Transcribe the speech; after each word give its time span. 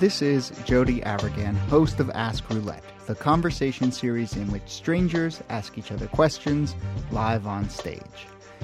This 0.00 0.22
is 0.22 0.50
Jody 0.64 1.02
Avirgan, 1.02 1.54
host 1.68 2.00
of 2.00 2.08
Ask 2.14 2.48
Roulette, 2.48 2.82
the 3.04 3.14
conversation 3.14 3.92
series 3.92 4.34
in 4.34 4.50
which 4.50 4.62
strangers 4.66 5.42
ask 5.50 5.76
each 5.76 5.92
other 5.92 6.06
questions 6.06 6.74
live 7.10 7.46
on 7.46 7.68
stage. 7.68 8.00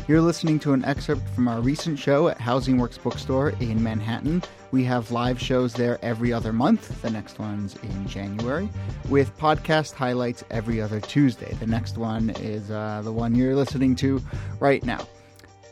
You're 0.09 0.23
listening 0.23 0.59
to 0.61 0.73
an 0.73 0.83
excerpt 0.87 1.29
from 1.35 1.47
our 1.47 1.61
recent 1.61 1.99
show 1.99 2.29
at 2.29 2.41
Housing 2.41 2.79
Works 2.79 2.97
Bookstore 2.97 3.51
in 3.61 3.83
Manhattan. 3.83 4.45
We 4.71 4.83
have 4.85 5.11
live 5.11 5.39
shows 5.39 5.75
there 5.75 5.99
every 6.01 6.33
other 6.33 6.55
month. 6.55 7.03
The 7.03 7.11
next 7.11 7.39
one's 7.39 7.77
in 7.83 8.09
January, 8.09 8.71
with 9.11 9.37
podcast 9.37 9.93
highlights 9.93 10.43
every 10.51 10.81
other 10.81 11.03
Tuesday. 11.03 11.53
The 11.61 11.67
next 11.67 11.99
one 11.99 12.31
is 12.31 12.71
uh, 12.71 13.03
the 13.05 13.13
one 13.13 13.35
you're 13.35 13.55
listening 13.55 13.95
to 13.97 14.23
right 14.59 14.83
now. 14.83 15.07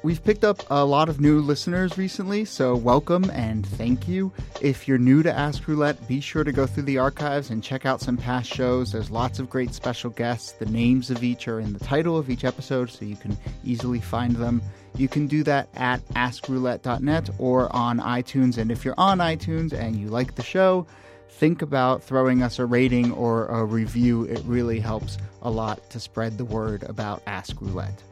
We've 0.05 0.23
picked 0.23 0.45
up 0.45 0.63
a 0.69 0.85
lot 0.85 1.09
of 1.09 1.19
new 1.19 1.41
listeners 1.41 1.97
recently, 1.97 2.45
so 2.45 2.77
welcome 2.77 3.31
and 3.31 3.67
thank 3.67 4.07
you. 4.07 4.31
If 4.61 4.87
you're 4.87 4.99
new 4.99 5.23
to 5.23 5.33
Ask 5.33 5.67
Roulette, 5.67 6.07
be 6.07 6.21
sure 6.21 6.45
to 6.45 6.53
go 6.53 6.67
through 6.67 6.83
the 6.83 6.99
archives 6.99 7.49
and 7.49 7.65
check 7.65 7.87
out 7.87 8.03
some 8.03 8.19
past 8.19 8.53
shows. 8.53 8.93
There's 8.93 9.11
lots 9.11 9.39
of 9.39 9.49
great 9.49 9.73
special 9.73 10.11
guests. 10.11 10.53
The 10.53 10.67
names 10.67 11.11
of 11.11 11.25
each 11.25 11.49
are 11.49 11.59
in 11.59 11.73
the 11.73 11.79
title 11.79 12.19
of 12.19 12.29
each 12.29 12.45
episode, 12.45 12.91
so 12.91 13.07
you 13.07 13.17
can 13.17 13.35
easily 13.65 13.99
find 13.99 14.37
them. 14.37 14.61
You 14.95 15.09
can 15.09 15.27
do 15.27 15.43
that 15.45 15.71
at 15.73 16.07
askroulette.net 16.11 17.31
or 17.39 17.75
on 17.75 17.99
iTunes. 17.99 18.59
And 18.59 18.71
if 18.71 18.85
you're 18.85 19.01
on 19.01 19.21
iTunes 19.21 19.73
and 19.73 19.97
you 19.97 20.09
like 20.09 20.35
the 20.35 20.43
show, 20.43 20.87
think 21.31 21.63
about 21.63 22.03
throwing 22.03 22.43
us 22.43 22.59
a 22.59 22.67
rating 22.67 23.11
or 23.13 23.47
a 23.47 23.65
review. 23.65 24.25
It 24.25 24.43
really 24.45 24.81
helps 24.81 25.17
a 25.41 25.51
lot 25.51 25.89
to 25.89 25.99
spread 25.99 26.37
the 26.37 26.45
word 26.45 26.83
about 26.83 27.23
Ask 27.27 27.59
Roulette. 27.59 28.03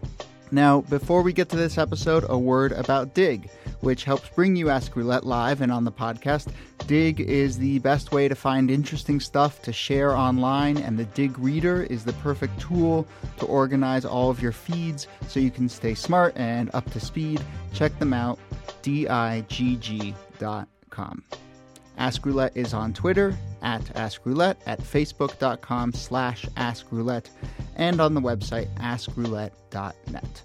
Now, 0.52 0.83
before 0.83 1.23
we 1.23 1.33
get 1.33 1.48
to 1.48 1.56
this 1.56 1.79
episode, 1.79 2.27
a 2.29 2.37
word 2.37 2.73
about 2.73 3.15
Digg, 3.15 3.48
which 3.80 4.05
helps 4.05 4.29
bring 4.29 4.55
you 4.55 4.69
Ask 4.69 4.95
Roulette 4.95 5.25
live 5.25 5.62
and 5.62 5.73
on 5.73 5.84
the 5.84 5.91
podcast. 5.91 6.52
Digg 6.87 7.20
is 7.20 7.56
the 7.56 7.78
best 7.78 8.12
way 8.12 8.28
to 8.28 8.34
find 8.34 8.70
interesting 8.70 9.19
stuff 9.19 9.62
to 9.62 9.72
share 9.72 10.14
online, 10.14 10.77
and 10.77 10.98
the 10.98 11.06
Digg 11.06 11.39
Reader 11.39 11.84
is 11.84 12.05
the 12.05 12.12
perfect 12.14 12.61
tool 12.61 13.09
to 13.39 13.47
organize 13.47 14.05
all 14.05 14.28
of 14.28 14.42
your 14.42 14.53
feeds 14.53 15.09
so 15.27 15.41
you 15.41 15.50
can 15.50 15.70
stay 15.70 15.94
smart 15.94 16.36
and 16.36 16.70
up 16.75 16.91
to 16.91 17.00
speed. 17.00 17.42
Check 17.72 17.98
them 17.98 18.12
out, 18.12 18.39
digg.com. 18.83 20.05
Ask 21.97 22.27
Roulette 22.27 22.56
is 22.56 22.75
on 22.75 22.92
Twitter 22.92 23.34
at 23.62 23.97
Ask 23.97 24.20
Roulette, 24.27 24.61
at 24.66 24.81
facebook.com 24.81 25.94
slash 25.94 26.47
Ask 26.59 26.87
Roulette, 26.91 27.31
and 27.77 28.01
on 28.01 28.15
the 28.15 28.20
website 28.20 28.69
askroulette.net. 28.77 30.42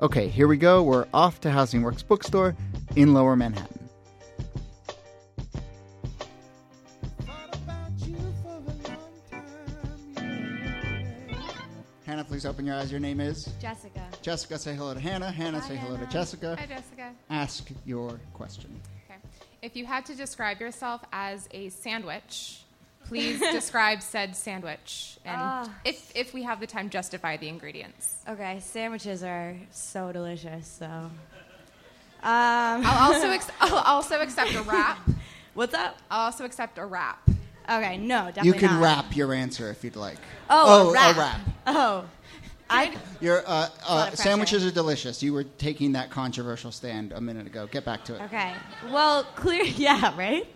Okay, 0.00 0.28
here 0.28 0.46
we 0.46 0.56
go. 0.58 0.82
We're 0.82 1.06
off 1.14 1.40
to 1.40 1.50
Housing 1.50 1.82
Works 1.82 2.02
Bookstore 2.02 2.54
in 2.96 3.14
Lower 3.14 3.34
Manhattan. 3.34 3.88
Hannah, 12.04 12.24
please 12.24 12.46
open 12.46 12.64
your 12.64 12.76
eyes. 12.76 12.90
Your 12.90 13.00
name 13.00 13.20
is? 13.20 13.46
Jessica. 13.60 14.06
Jessica, 14.22 14.58
say 14.58 14.74
hello 14.74 14.94
to 14.94 15.00
Hannah. 15.00 15.30
Hannah, 15.30 15.60
say 15.62 15.76
hello 15.76 15.96
to 15.96 16.06
Jessica. 16.06 16.56
Hi, 16.58 16.66
Jessica. 16.66 17.12
Ask 17.30 17.70
your 17.84 18.20
question. 18.32 18.80
Okay. 19.06 19.18
If 19.62 19.76
you 19.76 19.86
had 19.86 20.06
to 20.06 20.14
describe 20.14 20.60
yourself 20.60 21.02
as 21.12 21.48
a 21.50 21.68
sandwich, 21.70 22.65
please 23.08 23.38
describe 23.52 24.02
said 24.02 24.36
sandwich. 24.36 25.18
And 25.24 25.36
Ah. 25.38 25.70
if, 25.84 26.12
if 26.14 26.34
we 26.34 26.42
have 26.44 26.60
the 26.60 26.66
time, 26.66 26.90
justify 26.90 27.36
the 27.36 27.48
ingredients. 27.48 28.16
Okay, 28.28 28.60
sandwiches 28.60 29.22
are 29.22 29.56
so 29.70 30.12
delicious. 30.12 30.66
So, 30.66 30.86
um, 30.86 31.10
I'll 32.22 33.12
also, 33.14 33.30
ex- 33.38 33.50
I'll 33.60 33.76
also 33.76 34.20
accept 34.20 34.54
a 34.54 34.62
wrap. 34.62 34.98
what's 35.54 35.74
up? 35.74 35.96
I'll 36.10 36.26
also 36.26 36.44
accept 36.44 36.78
a 36.78 36.84
wrap. 36.86 37.28
Okay, 37.68 37.96
no, 37.98 38.26
definitely 38.26 38.48
You 38.48 38.54
can 38.54 38.74
not. 38.74 38.82
wrap 38.82 39.16
your 39.16 39.32
answer 39.32 39.70
if 39.70 39.82
you'd 39.82 39.96
like. 39.96 40.18
Oh, 40.48 40.86
oh 40.86 40.90
a 40.90 40.92
wrap. 40.92 41.16
a 41.16 41.18
wrap. 41.18 41.40
Oh, 41.66 42.04
I 42.70 42.96
Your 43.20 43.42
uh, 43.46 43.68
lot 43.88 44.08
uh, 44.08 44.10
of 44.12 44.18
sandwiches 44.18 44.64
are 44.64 44.70
delicious. 44.72 45.22
You 45.22 45.32
were 45.32 45.44
taking 45.44 45.92
that 45.92 46.10
controversial 46.10 46.72
stand 46.72 47.12
a 47.12 47.20
minute 47.20 47.46
ago. 47.46 47.66
Get 47.66 47.84
back 47.84 48.04
to 48.06 48.14
it. 48.16 48.22
okay. 48.22 48.54
Well, 48.90 49.24
clear. 49.36 49.64
Yeah, 49.64 50.16
right. 50.16 50.46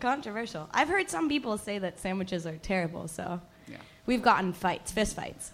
Controversial. 0.00 0.68
I've 0.72 0.88
heard 0.88 1.08
some 1.10 1.28
people 1.28 1.56
say 1.58 1.78
that 1.78 1.98
sandwiches 1.98 2.46
are 2.46 2.56
terrible. 2.58 3.08
So, 3.08 3.40
Yeah. 3.68 3.76
we've 4.06 4.22
gotten 4.22 4.52
fights, 4.52 4.92
fist 4.92 5.14
fights. 5.16 5.52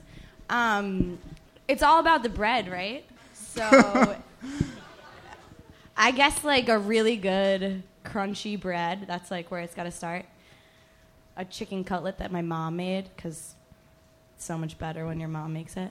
Um, 0.51 1.19
it's 1.67 1.83
all 1.83 2.01
about 2.01 2.23
the 2.23 2.29
bread, 2.29 2.69
right? 2.71 3.05
So, 3.35 4.17
I 5.97 6.11
guess 6.13 6.45
like 6.45 6.69
a 6.69 6.79
really 6.79 7.17
good 7.17 7.83
crunchy 8.05 8.59
bread. 8.59 9.05
That's 9.07 9.31
like 9.31 9.51
where 9.51 9.61
it's 9.61 9.75
got 9.75 9.85
to 9.85 9.91
start. 9.91 10.25
A 11.37 11.45
chicken 11.45 11.85
cutlet 11.85 12.19
that 12.19 12.33
my 12.33 12.43
mom 12.43 12.77
made 12.77 13.11
because 13.15 13.55
it's 14.35 14.45
so 14.45 14.57
much 14.59 14.79
better 14.79 15.07
when 15.07 15.21
your 15.21 15.29
mom 15.29 15.53
makes 15.53 15.77
it. 15.77 15.91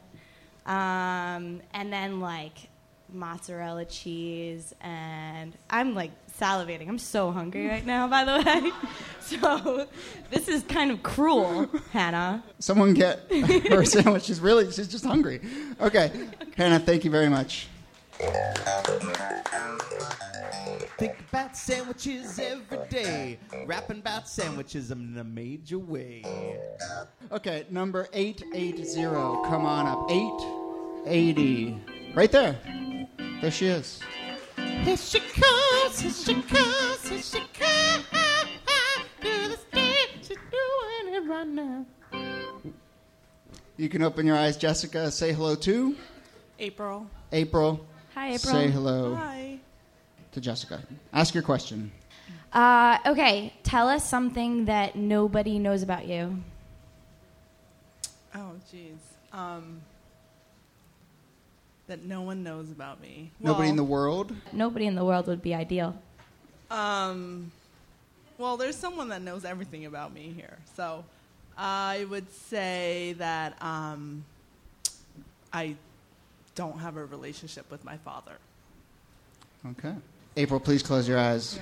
Um, 0.66 1.62
and 1.74 1.92
then 1.92 2.20
like 2.20 2.70
mozzarella 3.12 3.86
cheese 3.86 4.74
and 4.82 5.54
I'm 5.70 5.96
like 5.96 6.12
salivating. 6.40 6.88
I'm 6.88 7.00
so 7.00 7.32
hungry 7.32 7.68
right 7.68 7.86
now, 7.86 8.08
by 8.08 8.24
the 8.26 8.44
way. 8.44 8.72
So 9.28 9.86
this 10.32 10.48
is 10.48 10.64
kind 10.64 10.90
of 10.90 11.04
cruel, 11.04 11.68
Hannah. 11.92 12.42
Someone 12.60 12.94
get 12.94 13.30
her 13.70 13.82
a 13.82 13.86
sandwich. 13.86 14.24
She's 14.24 14.40
really, 14.40 14.72
she's 14.72 14.88
just 14.88 15.04
hungry. 15.04 15.42
Okay. 15.82 16.14
Hannah, 16.56 16.80
thank 16.80 17.04
you 17.04 17.12
very 17.12 17.28
much. 17.28 17.68
Think 20.98 21.20
about 21.30 21.58
sandwiches 21.58 22.40
every 22.40 22.80
day. 22.90 23.38
Rapping 23.66 24.00
about 24.00 24.30
sandwiches 24.30 24.92
in 24.92 25.18
a 25.20 25.24
major 25.26 25.78
way. 25.78 26.24
Okay, 27.32 27.66
number 27.70 28.08
880. 28.14 29.04
Come 29.04 29.66
on 29.66 29.86
up. 29.86 30.10
880. 30.10 31.82
Right 32.16 32.32
there. 32.32 32.58
There 33.42 33.52
she 33.52 33.68
is. 33.68 34.02
Here 34.56 34.98
she 34.98 35.20
comes, 35.20 36.00
here 36.00 36.12
she 36.12 36.42
comes, 36.42 37.08
here 37.08 37.22
she 37.22 37.40
comes. 37.40 38.06
To 39.22 39.50
the 39.50 39.58
stage, 39.70 40.10
she's 40.22 40.38
doing 40.38 41.14
it 41.14 41.28
right 41.28 41.48
now. 41.48 41.86
You 43.78 43.90
can 43.90 44.02
open 44.02 44.26
your 44.26 44.36
eyes, 44.36 44.58
Jessica. 44.58 45.12
Say 45.12 45.34
hello 45.34 45.54
to 45.56 45.96
April. 46.58 47.08
April. 47.32 47.86
Hi, 48.16 48.34
April. 48.34 48.54
Say 48.54 48.70
hello 48.70 49.14
Hi. 49.14 49.60
to 50.32 50.42
Jessica. 50.42 50.82
Ask 51.14 51.36
your 51.36 51.44
question. 51.44 51.92
Uh, 52.54 52.98
okay, 53.06 53.54
tell 53.62 53.88
us 53.88 54.08
something 54.10 54.66
that 54.66 54.96
nobody 54.96 55.60
knows 55.60 55.84
about 55.84 56.08
you. 56.08 56.42
Oh, 58.34 58.54
jeez. 58.74 58.98
Um, 59.32 59.82
that 61.88 62.04
no 62.04 62.22
one 62.22 62.44
knows 62.44 62.70
about 62.72 63.02
me. 63.02 63.32
Nobody 63.40 63.70
in 63.70 63.76
the 63.76 63.84
world? 63.84 64.36
Nobody 64.52 64.86
in 64.86 64.94
the 64.96 65.06
world 65.06 65.28
would 65.28 65.42
be 65.42 65.56
ideal. 65.56 65.96
Um, 66.70 67.52
well, 68.38 68.58
there's 68.58 68.76
someone 68.76 69.08
that 69.10 69.22
knows 69.22 69.46
everything 69.46 69.86
about 69.86 70.14
me 70.14 70.34
here. 70.36 70.58
So 70.76 71.06
I 71.58 72.06
would 72.10 72.30
say 72.32 73.16
that 73.18 73.62
um, 73.62 74.26
I 75.54 75.76
don't 76.56 76.80
have 76.80 76.98
a 76.98 77.06
relationship 77.06 77.72
with 77.72 77.86
my 77.86 77.98
father. 77.98 78.34
Okay. 79.66 79.94
April, 80.36 80.60
please 80.60 80.84
close 80.84 81.08
your 81.08 81.18
eyes. 81.18 81.58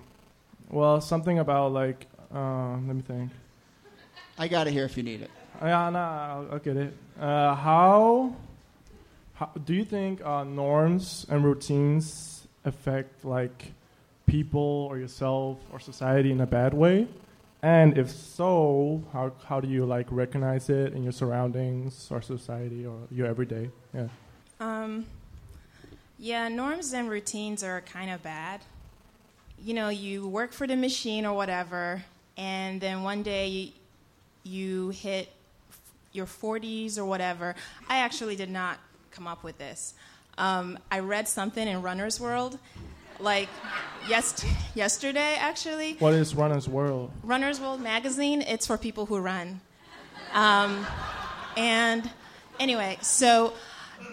well, 0.69 1.01
something 1.01 1.39
about 1.39 1.73
like. 1.73 2.05
Uh, 2.33 2.73
let 2.73 2.95
me 2.95 3.01
think. 3.01 3.31
I 4.37 4.47
got 4.47 4.67
it 4.67 4.71
here 4.71 4.85
if 4.85 4.95
you 4.97 5.03
need 5.03 5.21
it. 5.21 5.31
Uh, 5.61 5.65
Yeah, 5.65 5.89
no, 5.89 5.99
I'll, 5.99 6.47
I'll 6.53 6.59
get 6.59 6.77
it. 6.77 6.93
Uh, 7.19 7.55
how, 7.55 8.35
how 9.33 9.49
do 9.65 9.73
you 9.73 9.83
think 9.83 10.23
uh, 10.23 10.43
norms 10.43 11.25
and 11.27 11.43
routines 11.43 12.47
affect 12.65 13.25
like 13.25 13.71
people 14.27 14.87
or 14.91 14.99
yourself 14.99 15.57
or 15.73 15.79
society 15.79 16.31
in 16.31 16.39
a 16.41 16.45
bad 16.47 16.73
way? 16.75 17.07
And 17.61 17.97
if 17.97 18.09
so, 18.09 19.03
how 19.11 19.33
how 19.45 19.59
do 19.59 19.67
you 19.67 19.85
like 19.85 20.07
recognize 20.09 20.69
it 20.69 20.93
in 20.93 21.03
your 21.03 21.11
surroundings 21.11 22.07
or 22.09 22.21
society 22.21 22.85
or 22.85 22.97
your 23.11 23.27
everyday? 23.27 23.69
Yeah. 23.93 24.07
Um, 24.61 25.05
yeah, 26.17 26.47
norms 26.47 26.93
and 26.93 27.09
routines 27.09 27.63
are 27.63 27.81
kind 27.81 28.11
of 28.11 28.23
bad. 28.23 28.61
You 29.61 29.73
know, 29.73 29.89
you 29.89 30.27
work 30.27 30.53
for 30.53 30.67
the 30.67 30.75
machine 30.75 31.25
or 31.25 31.35
whatever, 31.35 32.03
and 32.37 32.79
then 32.79 33.03
one 33.03 33.23
day 33.23 33.47
you, 33.47 33.71
you 34.43 34.89
hit 34.89 35.29
your 36.13 36.25
40s 36.25 36.97
or 36.97 37.05
whatever. 37.05 37.55
I 37.89 37.97
actually 37.99 38.35
did 38.35 38.49
not 38.49 38.79
come 39.11 39.27
up 39.27 39.43
with 39.43 39.57
this. 39.57 39.93
Um, 40.37 40.79
I 40.89 40.99
read 40.99 41.27
something 41.27 41.67
in 41.67 41.81
Runner's 41.81 42.19
World, 42.19 42.57
like 43.19 43.49
yes, 44.07 44.45
yesterday 44.75 45.35
actually. 45.39 45.95
What 45.99 46.13
is 46.13 46.35
Runner's 46.35 46.67
World? 46.67 47.11
Runner's 47.23 47.59
World 47.59 47.81
magazine. 47.81 48.41
It's 48.41 48.67
for 48.67 48.77
people 48.77 49.05
who 49.05 49.19
run. 49.19 49.61
Um, 50.33 50.85
and 51.57 52.09
anyway, 52.59 52.97
so 53.01 53.53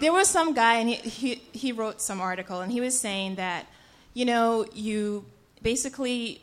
there 0.00 0.12
was 0.12 0.28
some 0.28 0.54
guy, 0.54 0.76
and 0.76 0.88
he, 0.88 0.96
he, 0.96 1.34
he 1.52 1.72
wrote 1.72 2.00
some 2.00 2.20
article, 2.20 2.60
and 2.60 2.72
he 2.72 2.80
was 2.80 2.98
saying 2.98 3.36
that, 3.36 3.66
you 4.14 4.24
know, 4.24 4.66
you 4.72 5.24
basically 5.62 6.42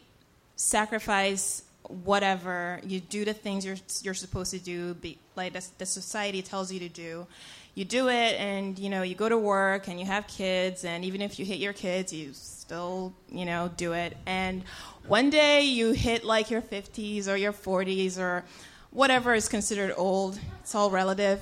sacrifice 0.55 1.63
whatever, 2.03 2.79
you 2.83 2.99
do 2.99 3.25
the 3.25 3.33
things 3.33 3.65
you're, 3.65 3.77
you're 4.01 4.13
supposed 4.13 4.51
to 4.51 4.59
do, 4.59 4.93
be, 4.95 5.17
like 5.35 5.53
the, 5.53 5.65
the 5.79 5.85
society 5.85 6.41
tells 6.41 6.71
you 6.71 6.79
to 6.79 6.89
do. 6.89 7.27
You 7.75 7.85
do 7.85 8.07
it, 8.07 8.39
and 8.39 8.77
you 8.77 8.89
know, 8.89 9.01
you 9.01 9.15
go 9.15 9.27
to 9.27 9.37
work, 9.37 9.87
and 9.87 9.99
you 9.99 10.05
have 10.05 10.27
kids, 10.27 10.85
and 10.85 11.03
even 11.03 11.21
if 11.21 11.39
you 11.39 11.45
hit 11.45 11.57
your 11.57 11.73
kids, 11.73 12.13
you 12.13 12.31
still, 12.73 13.13
you 13.29 13.45
know, 13.45 13.69
do 13.77 13.93
it. 13.93 14.17
And 14.25 14.63
one 15.07 15.29
day 15.29 15.61
you 15.61 15.91
hit 15.91 16.23
like 16.23 16.49
your 16.49 16.61
50s 16.61 17.27
or 17.27 17.35
your 17.35 17.53
40s 17.53 18.17
or 18.17 18.43
whatever 18.89 19.35
is 19.35 19.47
considered 19.47 19.93
old. 19.95 20.39
It's 20.61 20.73
all 20.73 20.89
relative. 20.89 21.39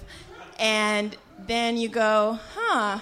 And 0.59 1.15
then 1.39 1.77
you 1.77 1.87
go, 1.87 2.37
huh, 2.53 2.99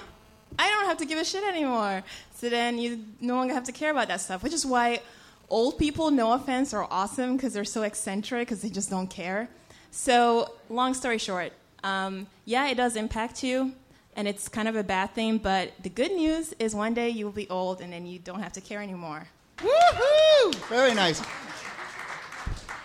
I 0.60 0.70
don't 0.70 0.86
have 0.86 0.98
to 0.98 1.08
give 1.08 1.18
a 1.18 1.26
shit 1.26 1.44
anymore. 1.44 2.04
So 2.36 2.50
then 2.50 2.78
you 2.78 3.04
no 3.20 3.34
longer 3.34 3.56
have 3.56 3.64
to 3.64 3.72
care 3.72 3.90
about 3.90 4.10
that 4.10 4.22
stuff, 4.22 4.44
which 4.44 4.54
is 4.54 4.64
why 4.64 5.02
old 5.50 5.80
people, 5.80 6.12
no 6.12 6.34
offense, 6.34 6.72
are 6.72 6.88
awesome 6.92 7.36
because 7.36 7.54
they're 7.54 7.66
so 7.66 7.81
eccentric 7.81 8.48
because 8.48 8.62
they 8.62 8.70
just 8.70 8.92
don't 8.92 9.10
care. 9.10 9.50
So, 9.90 10.54
long 10.70 10.94
story 10.94 11.18
short, 11.18 11.52
um, 11.84 12.28
yeah, 12.46 12.68
it 12.70 12.76
does 12.76 12.96
impact 12.96 13.42
you, 13.44 13.74
and 14.15 14.27
it's 14.27 14.50
kind 14.50 14.67
of 14.67 14.75
a 14.75 14.83
bad 14.83 15.13
thing, 15.13 15.38
but 15.38 15.71
the 15.81 15.89
good 15.89 16.11
news 16.11 16.53
is 16.59 16.75
one 16.75 16.94
day 16.94 17.09
you'll 17.09 17.31
be 17.31 17.47
old 17.50 17.81
and 17.81 17.91
then 17.94 18.06
you 18.06 18.19
don't 18.19 18.41
have 18.41 18.53
to 18.53 18.61
care 18.61 18.81
anymore. 18.81 19.27
Woohoo! 19.59 20.56
Very 20.69 20.94
nice. 20.94 21.21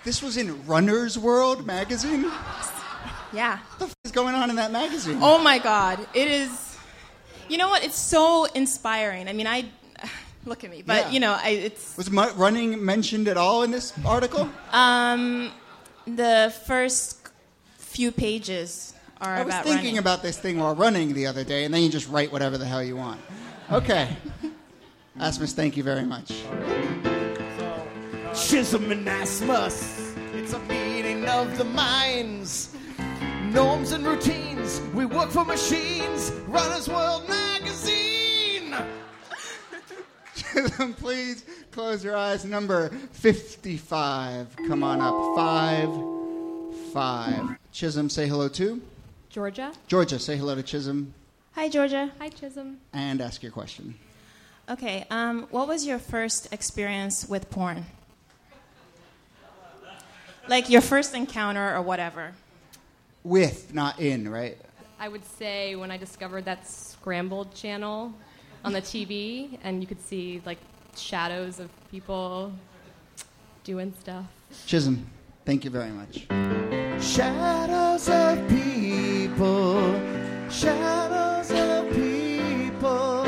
This 0.04 0.22
was 0.22 0.36
in 0.36 0.66
Runner's 0.66 1.18
World 1.18 1.66
magazine. 1.66 2.30
Yeah. 3.32 3.58
What 3.58 3.78
the 3.78 3.84
f- 3.86 3.94
is 4.04 4.12
going 4.12 4.34
on 4.34 4.50
in 4.50 4.56
that 4.56 4.70
magazine? 4.70 5.18
Oh 5.22 5.38
my 5.42 5.58
God, 5.58 6.06
it 6.14 6.28
is. 6.28 6.76
You 7.48 7.58
know 7.58 7.68
what? 7.68 7.82
It's 7.84 7.98
so 7.98 8.44
inspiring. 8.54 9.28
I 9.28 9.32
mean, 9.32 9.46
I 9.46 9.64
look 10.44 10.62
at 10.62 10.70
me, 10.70 10.82
but 10.86 11.06
Yeah. 11.06 11.10
you 11.10 11.20
know, 11.20 11.32
I, 11.40 11.48
it's 11.50 11.96
Was 11.96 12.10
running 12.10 12.84
mentioned 12.84 13.26
at 13.28 13.36
all 13.36 13.62
in 13.62 13.70
this 13.70 13.92
article? 14.04 14.48
um, 14.72 15.50
the 16.06 16.54
first 16.66 17.28
few 17.78 18.12
pages 18.12 18.92
are 19.24 19.36
I 19.36 19.42
was 19.42 19.54
about 19.54 19.64
thinking 19.64 19.84
running. 19.84 19.98
about 19.98 20.22
this 20.22 20.38
thing 20.38 20.58
while 20.58 20.74
running 20.74 21.14
the 21.14 21.26
other 21.26 21.44
day, 21.44 21.64
and 21.64 21.72
then 21.72 21.82
you 21.82 21.88
just 21.88 22.08
write 22.08 22.30
whatever 22.30 22.58
the 22.58 22.66
hell 22.66 22.82
you 22.82 22.96
want. 22.96 23.20
Okay. 23.72 24.16
Asmus, 25.18 25.52
thank 25.52 25.76
you 25.76 25.82
very 25.82 26.04
much. 26.04 26.28
Chisholm 28.34 28.90
and 28.90 29.06
Asmus. 29.06 30.16
It's 30.34 30.52
a 30.52 30.58
meeting 30.60 31.24
of 31.26 31.56
the 31.56 31.64
minds. 31.64 32.74
Norms 33.52 33.92
and 33.92 34.04
routines. 34.04 34.80
We 34.92 35.06
work 35.06 35.30
for 35.30 35.44
machines. 35.44 36.32
Runner's 36.48 36.88
World 36.88 37.28
magazine. 37.28 38.74
Chisholm, 40.34 40.94
please 40.94 41.44
close 41.70 42.04
your 42.04 42.16
eyes. 42.16 42.44
Number 42.44 42.88
55. 43.12 44.56
Come 44.68 44.82
on 44.82 45.00
up. 45.00 45.36
Five, 45.36 46.92
five. 46.92 47.56
Chisholm, 47.70 48.10
say 48.10 48.26
hello 48.26 48.48
to. 48.48 48.82
Georgia. 49.34 49.72
Georgia, 49.88 50.20
say 50.20 50.36
hello 50.36 50.54
to 50.54 50.62
Chisholm 50.62 51.12
Hi, 51.56 51.68
Georgia. 51.68 52.12
Hi, 52.20 52.28
Chisholm. 52.28 52.78
and 52.92 53.20
ask 53.20 53.42
your 53.42 53.50
question. 53.50 53.96
Okay, 54.70 55.06
um, 55.10 55.48
what 55.50 55.66
was 55.66 55.84
your 55.84 55.98
first 55.98 56.52
experience 56.52 57.28
with 57.28 57.50
porn? 57.50 57.84
Like 60.46 60.70
your 60.70 60.80
first 60.80 61.16
encounter 61.16 61.74
or 61.74 61.82
whatever. 61.82 62.30
With, 63.24 63.74
not 63.74 63.98
in, 63.98 64.28
right? 64.28 64.56
I 65.00 65.08
would 65.08 65.24
say 65.24 65.74
when 65.74 65.90
I 65.90 65.96
discovered 65.96 66.44
that 66.44 66.68
scrambled 66.68 67.56
channel 67.56 68.14
on 68.64 68.72
the 68.72 68.82
TV, 68.82 69.58
and 69.64 69.80
you 69.80 69.88
could 69.88 70.00
see 70.00 70.42
like 70.46 70.58
shadows 70.96 71.58
of 71.58 71.70
people 71.90 72.52
doing 73.64 73.92
stuff. 73.98 74.26
Chisholm, 74.64 75.04
thank 75.44 75.64
you 75.64 75.70
very 75.70 75.90
much. 75.90 76.28
Shadows 77.02 78.08
of 78.08 78.48
people. 79.34 80.00
Shadows 80.48 81.50
of 81.50 81.92
people. 81.92 83.26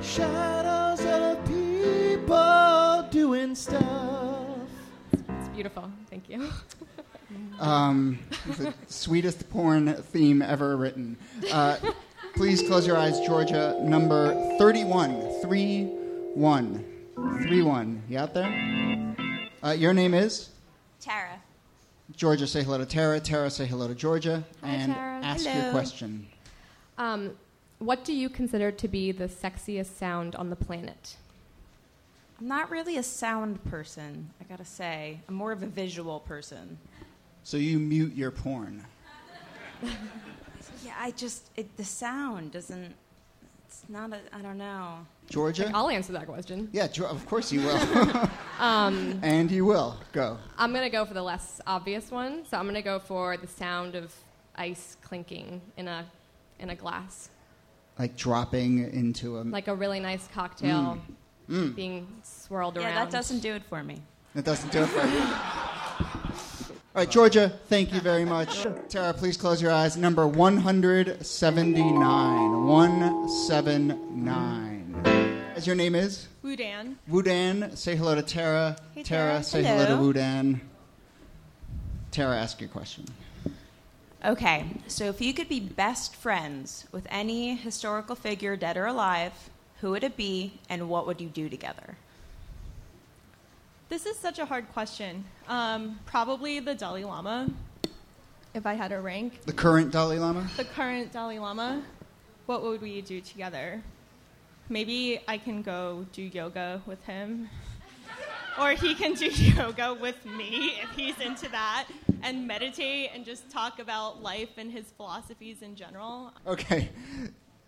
Shadows 0.00 1.04
of 1.04 1.46
people 1.46 3.06
doing 3.10 3.54
stuff. 3.54 3.84
It's 5.12 5.48
beautiful. 5.48 5.90
Thank 6.10 6.28
you. 6.28 6.48
Um, 7.58 8.18
the 8.58 8.74
sweetest 8.86 9.48
porn 9.48 9.94
theme 9.94 10.42
ever 10.42 10.76
written. 10.76 11.16
Uh, 11.50 11.78
please 12.34 12.62
close 12.62 12.86
your 12.86 12.98
eyes, 12.98 13.18
Georgia. 13.20 13.78
Number 13.80 14.34
31. 14.58 15.40
3 15.42 15.84
1. 16.34 16.84
3 17.14 17.62
1. 17.62 18.02
You 18.10 18.18
out 18.18 18.34
there? 18.34 19.16
Uh, 19.64 19.70
your 19.70 19.94
name 19.94 20.12
is? 20.12 20.50
Tara. 21.00 21.35
Georgia, 22.16 22.46
say 22.46 22.62
hello 22.62 22.78
to 22.78 22.86
Tara. 22.86 23.20
Tara, 23.20 23.50
say 23.50 23.66
hello 23.66 23.86
to 23.88 23.94
Georgia. 23.94 24.42
Hi, 24.62 24.68
and 24.70 24.94
Tara. 24.94 25.20
ask 25.22 25.44
your 25.44 25.70
question. 25.70 26.26
Um, 26.96 27.32
what 27.78 28.06
do 28.06 28.14
you 28.14 28.30
consider 28.30 28.70
to 28.70 28.88
be 28.88 29.12
the 29.12 29.28
sexiest 29.28 29.98
sound 29.98 30.34
on 30.34 30.48
the 30.48 30.56
planet? 30.56 31.16
I'm 32.40 32.48
not 32.48 32.70
really 32.70 32.96
a 32.96 33.02
sound 33.02 33.62
person, 33.64 34.30
I 34.40 34.44
gotta 34.44 34.64
say. 34.64 35.20
I'm 35.28 35.34
more 35.34 35.52
of 35.52 35.62
a 35.62 35.66
visual 35.66 36.20
person. 36.20 36.78
So 37.42 37.58
you 37.58 37.78
mute 37.78 38.14
your 38.14 38.30
porn. 38.30 38.84
Yeah, 40.84 40.94
I 40.98 41.10
just, 41.12 41.50
it, 41.56 41.76
the 41.76 41.84
sound 41.84 42.52
doesn't, 42.52 42.94
it's 43.66 43.82
not 43.88 44.12
a, 44.12 44.20
I 44.32 44.40
don't 44.40 44.58
know. 44.58 45.04
Georgia? 45.28 45.70
I'll 45.74 45.88
answer 45.90 46.12
that 46.12 46.26
question. 46.26 46.68
Yeah, 46.72 46.86
of 47.08 47.26
course 47.26 47.50
you 47.52 47.62
will. 47.62 48.28
Um, 48.58 49.18
and 49.22 49.50
you 49.50 49.66
will. 49.66 49.96
Go. 50.12 50.38
I'm 50.56 50.72
gonna 50.72 50.88
go 50.88 51.04
for 51.04 51.12
the 51.12 51.22
less 51.22 51.60
obvious 51.66 52.10
one. 52.10 52.46
So 52.48 52.56
I'm 52.56 52.64
gonna 52.64 52.80
go 52.80 52.98
for 52.98 53.36
the 53.36 53.46
sound 53.46 53.94
of 53.94 54.14
ice 54.56 54.96
clinking 55.02 55.60
in 55.76 55.86
a 55.88 56.06
in 56.58 56.70
a 56.70 56.74
glass, 56.74 57.28
Like 57.98 58.16
dropping 58.16 58.78
into 58.94 59.38
a. 59.38 59.42
like 59.42 59.68
a 59.68 59.74
really 59.74 60.00
nice 60.00 60.26
cocktail 60.32 60.96
Mm. 61.50 61.74
being 61.76 62.06
swirled 62.22 62.76
Yeah, 62.76 62.84
around. 62.84 62.94
that 62.94 63.10
doesn't 63.10 63.40
do 63.40 63.52
it 63.54 63.62
for 63.64 63.82
me. 63.84 64.00
It 64.34 64.46
doesn't 64.46 64.72
do 64.72 64.84
it 64.84 64.88
for 64.88 65.06
you. 65.06 65.20
All 65.20 67.02
right, 67.02 67.10
Georgia, 67.10 67.52
thank 67.68 67.92
you 67.92 68.00
very 68.00 68.24
much. 68.24 68.64
Tara, 68.88 69.12
please 69.12 69.36
close 69.36 69.60
your 69.60 69.70
eyes. 69.70 69.98
Number 69.98 70.26
179. 70.26 72.64
179. 72.66 74.75
As 75.56 75.66
your 75.66 75.74
name 75.74 75.94
is? 75.94 76.28
Wudan. 76.44 76.96
Wudan. 77.10 77.74
Say 77.78 77.96
hello 77.96 78.14
to 78.14 78.20
Tara. 78.20 78.76
Hey, 78.94 79.02
Tara, 79.02 79.30
Tara. 79.30 79.42
say 79.42 79.62
hello. 79.62 79.86
Hello. 79.86 80.12
to 80.12 80.18
Wudan. 80.18 80.60
Tara, 82.10 82.36
ask 82.36 82.60
your 82.60 82.68
question. 82.68 83.06
Okay, 84.22 84.66
so 84.86 85.04
if 85.06 85.22
you 85.22 85.32
could 85.32 85.48
be 85.48 85.60
best 85.60 86.14
friends 86.14 86.84
with 86.92 87.06
any 87.08 87.56
historical 87.56 88.14
figure, 88.14 88.54
dead 88.54 88.76
or 88.76 88.84
alive, 88.84 89.32
who 89.80 89.92
would 89.92 90.04
it 90.04 90.14
be, 90.14 90.52
and 90.68 90.90
what 90.90 91.06
would 91.06 91.22
you 91.22 91.28
do 91.28 91.48
together? 91.48 91.96
This 93.88 94.04
is 94.04 94.18
such 94.18 94.38
a 94.38 94.44
hard 94.44 94.70
question. 94.74 95.24
Um, 95.48 96.00
probably 96.04 96.60
the 96.60 96.74
Dalai 96.74 97.04
Lama, 97.04 97.48
if 98.52 98.66
I 98.66 98.74
had 98.74 98.92
a 98.92 99.00
rank. 99.00 99.40
The 99.46 99.54
current 99.54 99.90
Dalai 99.90 100.18
Lama? 100.18 100.50
The 100.58 100.64
current 100.66 101.12
Dalai 101.12 101.38
Lama. 101.38 101.82
What 102.44 102.62
would 102.62 102.82
we 102.82 103.00
do 103.00 103.22
together? 103.22 103.80
Maybe 104.68 105.20
I 105.28 105.38
can 105.38 105.62
go 105.62 106.06
do 106.12 106.22
yoga 106.22 106.82
with 106.86 107.02
him. 107.04 107.48
Or 108.60 108.70
he 108.70 108.94
can 108.94 109.14
do 109.14 109.26
yoga 109.30 109.94
with 109.94 110.24
me 110.24 110.74
if 110.82 110.90
he's 110.96 111.18
into 111.20 111.48
that 111.50 111.86
and 112.22 112.46
meditate 112.46 113.10
and 113.14 113.24
just 113.24 113.50
talk 113.50 113.78
about 113.78 114.22
life 114.22 114.48
and 114.56 114.72
his 114.72 114.86
philosophies 114.96 115.62
in 115.62 115.76
general. 115.76 116.32
Okay. 116.46 116.88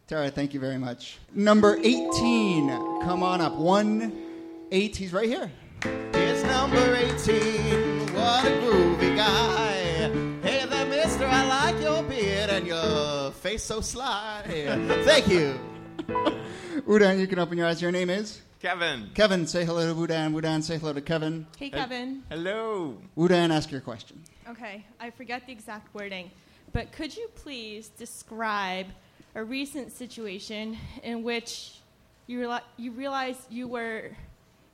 Tara, 0.06 0.30
thank 0.30 0.54
you 0.54 0.60
very 0.60 0.78
much. 0.78 1.18
Number 1.34 1.76
18. 1.82 2.68
Come 3.02 3.22
on 3.22 3.40
up. 3.40 3.54
1 3.54 4.12
8. 4.72 4.96
He's 4.96 5.12
right 5.12 5.28
here. 5.28 5.50
Here's 6.12 6.42
number 6.44 6.94
18. 6.94 8.14
What 8.14 8.44
a 8.44 8.48
groovy 8.48 9.16
guy. 9.16 10.08
Hey 10.42 10.66
there, 10.66 10.86
mister, 10.86 11.26
I 11.26 11.46
like 11.46 11.80
your 11.82 12.02
beard 12.02 12.50
and 12.50 12.66
your 12.66 13.30
face 13.32 13.62
so 13.62 13.80
sly. 13.80 14.42
Thank 15.04 15.28
you. 15.28 15.58
Wudan, 16.86 17.18
you 17.18 17.26
can 17.26 17.38
open 17.38 17.58
your 17.58 17.66
eyes. 17.66 17.80
Your 17.82 17.92
name 17.92 18.10
is? 18.10 18.40
Kevin. 18.60 19.10
Kevin, 19.14 19.46
say 19.46 19.64
hello 19.64 19.86
to 19.86 19.94
Wudan. 19.94 20.32
Wudan, 20.32 20.62
say 20.62 20.78
hello 20.78 20.92
to 20.92 21.00
Kevin. 21.00 21.46
Hey, 21.58 21.70
Kevin. 21.70 22.22
Hello. 22.28 22.98
Wudan, 23.16 23.50
ask 23.50 23.70
your 23.70 23.80
question. 23.80 24.22
Okay, 24.48 24.84
I 24.98 25.10
forget 25.10 25.46
the 25.46 25.52
exact 25.52 25.94
wording, 25.94 26.30
but 26.72 26.90
could 26.92 27.16
you 27.16 27.28
please 27.36 27.88
describe 27.88 28.86
a 29.34 29.44
recent 29.44 29.92
situation 29.92 30.76
in 31.02 31.22
which 31.22 31.78
you, 32.26 32.40
reali- 32.40 32.62
you 32.76 32.90
realized 32.92 33.40
you 33.50 33.68
were 33.68 34.10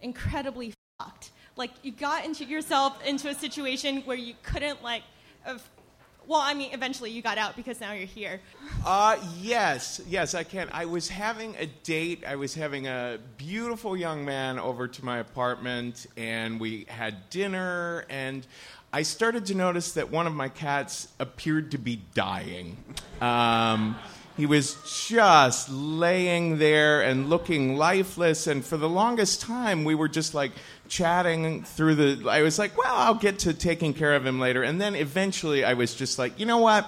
incredibly 0.00 0.72
fucked? 0.98 1.30
Like, 1.56 1.72
you 1.82 1.92
got 1.92 2.24
into 2.24 2.44
yourself 2.44 3.04
into 3.04 3.28
a 3.28 3.34
situation 3.34 4.02
where 4.02 4.16
you 4.16 4.34
couldn't, 4.42 4.82
like, 4.82 5.02
have, 5.42 5.62
well, 6.26 6.40
I 6.40 6.54
mean, 6.54 6.70
eventually 6.72 7.10
you 7.10 7.22
got 7.22 7.38
out 7.38 7.56
because 7.56 7.80
now 7.80 7.92
you're 7.92 8.06
here. 8.06 8.40
Uh, 8.84 9.16
yes, 9.40 10.00
yes, 10.08 10.34
I 10.34 10.44
can. 10.44 10.68
I 10.72 10.86
was 10.86 11.08
having 11.08 11.54
a 11.58 11.66
date. 11.66 12.24
I 12.26 12.36
was 12.36 12.54
having 12.54 12.86
a 12.86 13.18
beautiful 13.36 13.96
young 13.96 14.24
man 14.24 14.58
over 14.58 14.88
to 14.88 15.04
my 15.04 15.18
apartment, 15.18 16.06
and 16.16 16.58
we 16.58 16.86
had 16.88 17.28
dinner, 17.30 18.06
and 18.08 18.46
I 18.92 19.02
started 19.02 19.46
to 19.46 19.54
notice 19.54 19.92
that 19.92 20.10
one 20.10 20.26
of 20.26 20.34
my 20.34 20.48
cats 20.48 21.08
appeared 21.18 21.72
to 21.72 21.78
be 21.78 22.00
dying. 22.14 22.76
Um, 23.20 23.96
he 24.36 24.46
was 24.46 24.76
just 25.08 25.70
laying 25.70 26.58
there 26.58 27.02
and 27.02 27.30
looking 27.30 27.76
lifeless, 27.76 28.46
and 28.46 28.64
for 28.64 28.76
the 28.76 28.88
longest 28.88 29.40
time, 29.40 29.84
we 29.84 29.94
were 29.94 30.08
just 30.08 30.34
like 30.34 30.52
chatting 30.88 31.62
through 31.62 31.94
the. 31.94 32.28
I 32.28 32.42
was 32.42 32.58
like, 32.58 32.76
well, 32.76 32.94
I'll 32.94 33.14
get 33.14 33.40
to 33.40 33.54
taking 33.54 33.94
care 33.94 34.14
of 34.14 34.26
him 34.26 34.40
later. 34.40 34.62
And 34.62 34.80
then 34.80 34.96
eventually, 34.96 35.64
I 35.64 35.74
was 35.74 35.94
just 35.94 36.18
like, 36.18 36.38
you 36.38 36.46
know 36.46 36.58
what? 36.58 36.86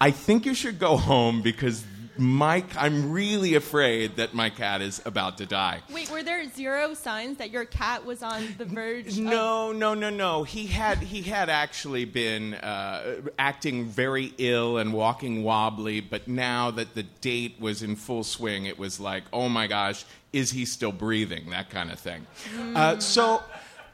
I 0.00 0.10
think 0.10 0.46
you 0.46 0.54
should 0.54 0.78
go 0.78 0.96
home 0.96 1.42
because 1.42 1.84
Mike, 2.16 2.76
I'm 2.76 3.12
really 3.12 3.54
afraid 3.54 4.16
that 4.16 4.34
my 4.34 4.50
cat 4.50 4.82
is 4.82 5.00
about 5.04 5.38
to 5.38 5.46
die. 5.46 5.80
Wait, 5.90 6.10
were 6.10 6.22
there 6.22 6.48
zero 6.50 6.94
signs 6.94 7.38
that 7.38 7.50
your 7.50 7.64
cat 7.64 8.04
was 8.04 8.22
on 8.22 8.46
the 8.58 8.64
verge 8.64 9.08
of 9.08 9.18
No, 9.18 9.72
no, 9.72 9.94
no, 9.94 10.10
no. 10.10 10.42
He 10.42 10.66
had 10.66 10.98
he 10.98 11.22
had 11.22 11.48
actually 11.48 12.04
been 12.04 12.54
uh, 12.54 13.22
acting 13.38 13.86
very 13.86 14.34
ill 14.38 14.78
and 14.78 14.92
walking 14.92 15.42
wobbly, 15.44 16.00
but 16.00 16.28
now 16.28 16.70
that 16.72 16.94
the 16.94 17.04
date 17.04 17.56
was 17.60 17.82
in 17.82 17.96
full 17.96 18.24
swing, 18.24 18.66
it 18.66 18.78
was 18.78 19.00
like, 19.00 19.24
oh 19.32 19.48
my 19.48 19.66
gosh, 19.66 20.04
is 20.32 20.50
he 20.50 20.64
still 20.64 20.92
breathing? 20.92 21.50
That 21.50 21.70
kind 21.70 21.90
of 21.90 21.98
thing. 21.98 22.26
Uh, 22.74 22.98
so 22.98 23.42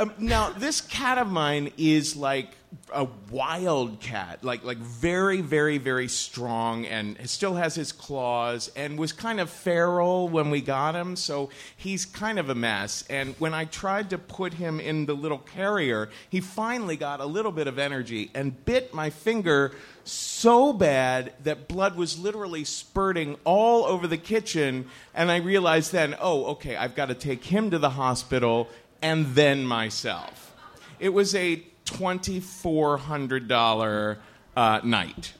um, 0.00 0.12
now 0.18 0.50
this 0.50 0.80
cat 0.80 1.18
of 1.18 1.28
mine 1.28 1.70
is 1.76 2.16
like 2.16 2.50
a 2.92 3.06
wild 3.30 4.00
cat, 4.00 4.44
like 4.44 4.64
like 4.64 4.78
very, 4.78 5.40
very, 5.40 5.78
very 5.78 6.08
strong, 6.08 6.86
and 6.86 7.18
still 7.28 7.54
has 7.54 7.74
his 7.74 7.92
claws, 7.92 8.70
and 8.76 8.98
was 8.98 9.12
kind 9.12 9.40
of 9.40 9.50
feral 9.50 10.28
when 10.28 10.50
we 10.50 10.60
got 10.60 10.94
him. 10.94 11.16
So 11.16 11.50
he's 11.76 12.04
kind 12.04 12.38
of 12.38 12.48
a 12.48 12.54
mess. 12.54 13.04
And 13.08 13.34
when 13.38 13.54
I 13.54 13.64
tried 13.64 14.10
to 14.10 14.18
put 14.18 14.54
him 14.54 14.80
in 14.80 15.06
the 15.06 15.14
little 15.14 15.38
carrier, 15.38 16.10
he 16.28 16.40
finally 16.40 16.96
got 16.96 17.20
a 17.20 17.26
little 17.26 17.52
bit 17.52 17.66
of 17.66 17.78
energy 17.78 18.30
and 18.34 18.64
bit 18.64 18.94
my 18.94 19.10
finger 19.10 19.72
so 20.04 20.72
bad 20.72 21.32
that 21.42 21.68
blood 21.68 21.96
was 21.96 22.18
literally 22.18 22.64
spurting 22.64 23.36
all 23.44 23.84
over 23.84 24.06
the 24.06 24.16
kitchen. 24.16 24.88
And 25.14 25.30
I 25.30 25.38
realized 25.38 25.92
then, 25.92 26.14
oh, 26.20 26.46
okay, 26.52 26.76
I've 26.76 26.94
got 26.94 27.06
to 27.06 27.14
take 27.14 27.44
him 27.44 27.70
to 27.70 27.78
the 27.78 27.90
hospital 27.90 28.68
and 29.02 29.26
then 29.34 29.66
myself. 29.66 30.54
It 30.98 31.10
was 31.10 31.34
a 31.34 31.62
$2,400 31.86 34.16
uh, 34.56 34.80
night. 34.84 35.32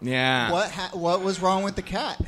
Yeah. 0.00 0.52
What, 0.52 0.70
ha- 0.70 0.90
what 0.92 1.22
was 1.22 1.40
wrong 1.40 1.64
with 1.64 1.76
the 1.76 1.82
cat? 1.82 2.20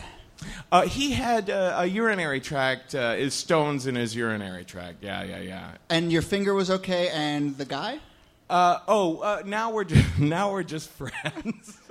Uh, 0.70 0.82
he 0.82 1.12
had 1.12 1.50
uh, 1.50 1.76
a 1.78 1.86
urinary 1.86 2.40
tract, 2.40 2.94
uh, 2.94 3.14
his 3.14 3.34
stones 3.34 3.86
in 3.86 3.94
his 3.94 4.14
urinary 4.14 4.64
tract. 4.64 5.02
Yeah, 5.02 5.22
yeah, 5.22 5.40
yeah. 5.40 5.72
And 5.88 6.12
your 6.12 6.22
finger 6.22 6.54
was 6.54 6.70
okay, 6.70 7.08
and 7.08 7.56
the 7.56 7.64
guy? 7.64 7.98
Uh, 8.48 8.78
oh, 8.86 9.18
uh, 9.18 9.42
now 9.44 9.72
we're 9.72 9.84
just, 9.84 10.18
now 10.18 10.52
we're 10.52 10.62
just 10.62 10.88
friends. 10.90 11.80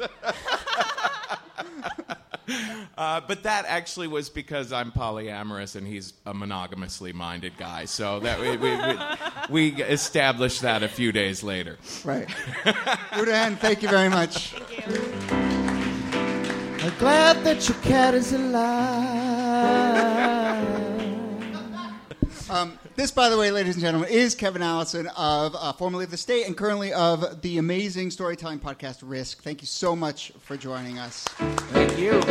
uh, 2.97 3.21
but 3.27 3.43
that 3.43 3.65
actually 3.67 4.07
was 4.07 4.29
because 4.29 4.71
I'm 4.71 4.91
polyamorous 4.91 5.75
and 5.75 5.85
he's 5.85 6.13
a 6.25 6.33
monogamously 6.33 7.13
minded 7.13 7.57
guy. 7.57 7.85
So 7.85 8.19
that 8.21 8.39
we, 8.39 8.51
we, 8.51 8.57
we, 8.57 8.77
we 9.49 9.73
established 9.83 10.61
that 10.61 10.83
a 10.83 10.87
few 10.87 11.11
days 11.11 11.43
later. 11.43 11.77
Right. 12.03 12.27
Wudan, 13.11 13.57
thank 13.57 13.81
you 13.81 13.89
very 13.89 14.09
much. 14.09 14.55
I'm 16.85 16.97
glad 16.99 17.43
that 17.43 17.67
your 17.67 17.77
cat 17.79 18.13
is 18.13 18.33
alive. 18.33 19.55
Um, 22.47 22.77
this, 22.95 23.11
by 23.11 23.29
the 23.29 23.37
way, 23.37 23.49
ladies 23.51 23.75
and 23.75 23.81
gentlemen, 23.81 24.09
is 24.09 24.35
Kevin 24.35 24.61
Allison 24.61 25.07
of 25.17 25.55
uh, 25.55 25.73
formerly 25.73 26.05
of 26.05 26.11
the 26.11 26.17
state 26.17 26.45
and 26.45 26.55
currently 26.55 26.93
of 26.93 27.41
the 27.41 27.57
amazing 27.57 28.11
storytelling 28.11 28.59
podcast 28.59 28.99
Risk. 29.01 29.41
Thank 29.41 29.61
you 29.61 29.67
so 29.67 29.95
much 29.95 30.31
for 30.39 30.55
joining 30.55 30.99
us. 30.99 31.23
Thank 31.23 31.97
you. 31.97 32.21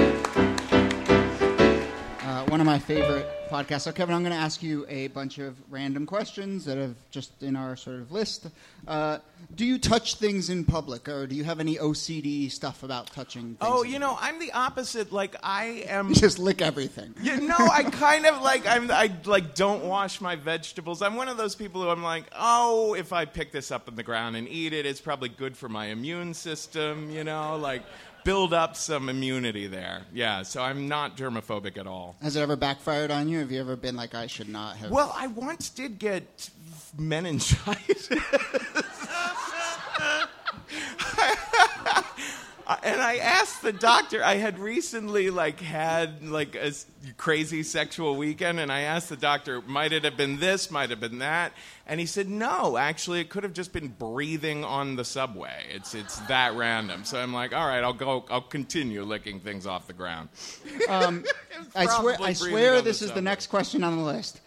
One 2.54 2.60
of 2.60 2.66
my 2.66 2.78
favorite 2.78 3.26
podcasts. 3.50 3.80
So, 3.80 3.90
Kevin, 3.90 4.14
I'm 4.14 4.22
going 4.22 4.32
to 4.32 4.38
ask 4.38 4.62
you 4.62 4.86
a 4.88 5.08
bunch 5.08 5.38
of 5.38 5.56
random 5.72 6.06
questions 6.06 6.64
that 6.66 6.78
have 6.78 6.94
just 7.10 7.42
in 7.42 7.56
our 7.56 7.74
sort 7.74 7.96
of 7.96 8.12
list. 8.12 8.46
Uh, 8.86 9.18
do 9.56 9.64
you 9.64 9.76
touch 9.76 10.14
things 10.14 10.50
in 10.50 10.64
public, 10.64 11.08
or 11.08 11.26
do 11.26 11.34
you 11.34 11.42
have 11.42 11.58
any 11.58 11.78
OCD 11.78 12.48
stuff 12.48 12.84
about 12.84 13.08
touching? 13.08 13.42
Things 13.42 13.58
Oh, 13.60 13.82
you 13.82 13.98
know, 13.98 14.16
I'm 14.20 14.38
the 14.38 14.52
opposite. 14.52 15.12
Like 15.12 15.34
I 15.42 15.84
am. 15.88 16.10
you 16.10 16.14
just 16.14 16.38
lick 16.38 16.62
everything. 16.62 17.12
You 17.20 17.40
know, 17.40 17.56
I 17.58 17.82
kind 17.82 18.24
of 18.24 18.40
like 18.40 18.68
I'm 18.68 18.88
I 18.88 19.10
like 19.24 19.56
don't 19.56 19.84
wash 19.86 20.20
my 20.20 20.36
vegetables. 20.36 21.02
I'm 21.02 21.16
one 21.16 21.26
of 21.26 21.36
those 21.36 21.56
people 21.56 21.82
who 21.82 21.88
I'm 21.88 22.04
like, 22.04 22.26
oh, 22.38 22.94
if 22.94 23.12
I 23.12 23.24
pick 23.24 23.50
this 23.50 23.72
up 23.72 23.88
in 23.88 23.96
the 23.96 24.04
ground 24.04 24.36
and 24.36 24.48
eat 24.48 24.72
it, 24.72 24.86
it's 24.86 25.00
probably 25.00 25.28
good 25.28 25.56
for 25.56 25.68
my 25.68 25.86
immune 25.86 26.34
system. 26.34 27.10
You 27.10 27.24
know, 27.24 27.56
like 27.56 27.82
build 28.24 28.52
up 28.52 28.76
some 28.76 29.08
immunity 29.08 29.66
there. 29.66 30.02
Yeah, 30.12 30.42
so 30.42 30.62
I'm 30.62 30.88
not 30.88 31.16
germophobic 31.16 31.78
at 31.78 31.86
all. 31.86 32.16
Has 32.22 32.36
it 32.36 32.40
ever 32.40 32.56
backfired 32.56 33.10
on 33.10 33.28
you? 33.28 33.38
Have 33.38 33.52
you 33.52 33.60
ever 33.60 33.76
been 33.76 33.96
like, 33.96 34.14
I 34.14 34.26
should 34.26 34.48
not 34.48 34.76
have? 34.76 34.90
Well, 34.90 35.14
I 35.16 35.28
once 35.28 35.68
did 35.68 35.98
get 35.98 36.50
meningitis. 36.98 38.08
and 42.82 43.00
I 43.00 43.16
asked 43.16 43.62
the 43.62 43.72
doctor. 43.72 44.22
I 44.24 44.34
had 44.34 44.58
recently 44.58 45.30
like 45.30 45.60
had 45.60 46.22
like 46.22 46.54
a 46.54 46.72
crazy 47.16 47.62
sexual 47.62 48.16
weekend, 48.16 48.58
and 48.60 48.72
I 48.72 48.80
asked 48.80 49.08
the 49.08 49.16
doctor, 49.16 49.60
might 49.62 49.92
it 49.92 50.04
have 50.04 50.16
been 50.16 50.38
this? 50.40 50.70
Might 50.70 50.90
have 50.90 51.00
been 51.00 51.18
that? 51.18 51.52
And 51.86 52.00
he 52.00 52.06
said, 52.06 52.28
no. 52.28 52.76
Actually, 52.76 53.20
it 53.20 53.28
could 53.28 53.42
have 53.42 53.52
just 53.52 53.72
been 53.72 53.88
breathing 53.88 54.64
on 54.64 54.96
the 54.96 55.04
subway. 55.04 55.64
It's 55.70 55.94
it's 55.94 56.18
that 56.28 56.54
random. 56.54 57.04
So 57.04 57.18
I'm 57.18 57.32
like, 57.32 57.54
all 57.54 57.66
right, 57.66 57.82
I'll 57.82 57.92
go. 57.92 58.24
I'll 58.30 58.40
continue 58.40 59.02
licking 59.02 59.40
things 59.40 59.66
off 59.66 59.86
the 59.86 59.92
ground. 59.92 60.28
Um, 60.88 61.24
I 61.74 61.86
swear, 61.86 62.16
I 62.20 62.32
swear 62.32 62.72
on 62.72 62.76
the 62.78 62.82
this 62.82 63.02
is 63.02 63.12
the 63.12 63.22
next 63.22 63.48
question 63.48 63.84
on 63.84 63.96
the 63.96 64.02
list. 64.02 64.40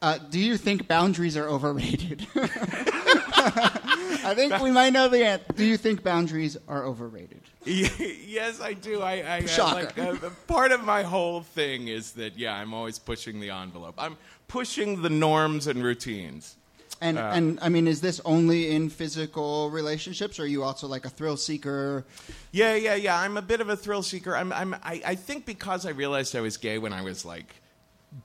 Uh, 0.00 0.18
do 0.18 0.38
you 0.38 0.56
think 0.56 0.86
boundaries 0.86 1.36
are 1.36 1.48
overrated? 1.48 2.26
I 4.24 4.34
think 4.34 4.58
we 4.60 4.70
might 4.70 4.92
know 4.92 5.08
the 5.08 5.24
answer. 5.24 5.44
Do 5.54 5.64
you 5.64 5.76
think 5.76 6.02
boundaries 6.02 6.56
are 6.68 6.84
overrated? 6.84 7.40
yes, 7.64 8.60
I 8.60 8.74
do. 8.74 9.02
I, 9.02 9.20
I, 9.20 9.36
I 9.36 9.46
Shocker. 9.46 9.84
like, 9.84 10.24
uh, 10.24 10.30
part 10.46 10.72
of 10.72 10.84
my 10.84 11.02
whole 11.02 11.42
thing 11.42 11.88
is 11.88 12.12
that 12.12 12.38
yeah, 12.38 12.54
I'm 12.54 12.72
always 12.72 12.98
pushing 12.98 13.40
the 13.40 13.50
envelope. 13.50 13.94
I'm 13.98 14.16
pushing 14.48 15.02
the 15.02 15.10
norms 15.10 15.66
and 15.66 15.82
routines. 15.82 16.56
And 17.00 17.18
Uh, 17.18 17.30
and 17.32 17.58
I 17.62 17.68
mean, 17.68 17.86
is 17.86 18.00
this 18.00 18.20
only 18.24 18.70
in 18.74 18.90
physical 18.90 19.70
relationships, 19.70 20.38
or 20.40 20.42
are 20.42 20.46
you 20.46 20.64
also 20.64 20.88
like 20.88 21.04
a 21.04 21.10
thrill 21.10 21.36
seeker? 21.36 22.04
Yeah, 22.50 22.74
yeah, 22.74 22.94
yeah. 22.96 23.20
I'm 23.20 23.36
a 23.36 23.42
bit 23.42 23.60
of 23.60 23.68
a 23.68 23.76
thrill 23.76 24.02
seeker. 24.02 24.34
I'm, 24.34 24.52
I'm, 24.52 24.74
I, 24.82 25.00
I 25.06 25.14
think 25.14 25.46
because 25.46 25.86
I 25.86 25.90
realized 25.90 26.34
I 26.34 26.40
was 26.40 26.56
gay 26.56 26.78
when 26.78 26.92
I 26.92 27.02
was 27.02 27.24
like 27.24 27.54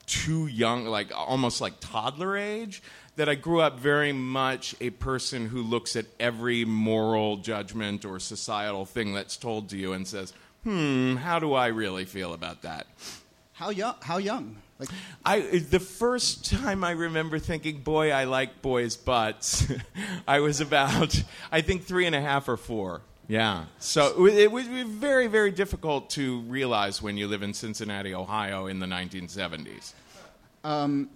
too 0.06 0.48
young, 0.48 0.86
like 0.86 1.12
almost 1.16 1.62
like 1.62 1.74
toddler 1.80 2.38
age, 2.38 2.82
that 3.16 3.30
I 3.30 3.36
grew 3.36 3.62
up 3.62 3.80
very 3.80 4.12
much 4.12 4.76
a 4.82 4.90
person 4.90 5.48
who 5.48 5.62
looks 5.62 5.96
at 5.96 6.06
every 6.20 6.66
moral 6.66 7.38
judgment 7.38 8.06
or 8.06 8.20
societal 8.20 8.86
thing 8.86 9.14
that's 9.14 9.38
told 9.38 9.70
to 9.70 9.78
you 9.78 9.94
and 9.94 10.08
says, 10.08 10.34
hmm, 10.64 11.16
how 11.18 11.40
do 11.40 11.54
I 11.54 11.68
really 11.68 12.06
feel 12.06 12.34
about 12.34 12.62
that? 12.64 12.88
How 13.54 13.70
young? 13.70 13.96
How 14.02 14.18
young? 14.18 14.58
Like 14.80 14.90
I 15.24 15.60
the 15.60 15.80
first 15.80 16.52
time 16.52 16.84
I 16.84 16.92
remember 16.92 17.38
thinking, 17.38 17.82
"Boy, 17.82 18.12
I 18.12 18.24
like 18.24 18.62
boys' 18.62 18.98
butts," 18.98 19.72
I 20.28 20.40
was 20.40 20.60
about, 20.60 21.24
I 21.52 21.62
think, 21.62 21.86
three 21.86 22.08
and 22.08 22.16
a 22.16 22.22
half 22.22 22.50
or 22.50 22.58
four. 22.58 23.02
Yeah, 23.28 23.66
so 23.80 24.08
it 24.08 24.18
was- 24.18 24.34
it 24.34 24.52
was 24.52 24.68
very, 24.68 25.28
very 25.28 25.52
difficult 25.52 26.10
to 26.12 26.42
realize 26.42 27.02
when 27.02 27.16
you 27.18 27.28
live 27.28 27.42
in 27.42 27.54
Cincinnati, 27.54 28.14
Ohio, 28.14 28.68
in 28.68 28.80
the 28.80 28.86
1970s. 28.86 29.94
Um, 30.64 31.10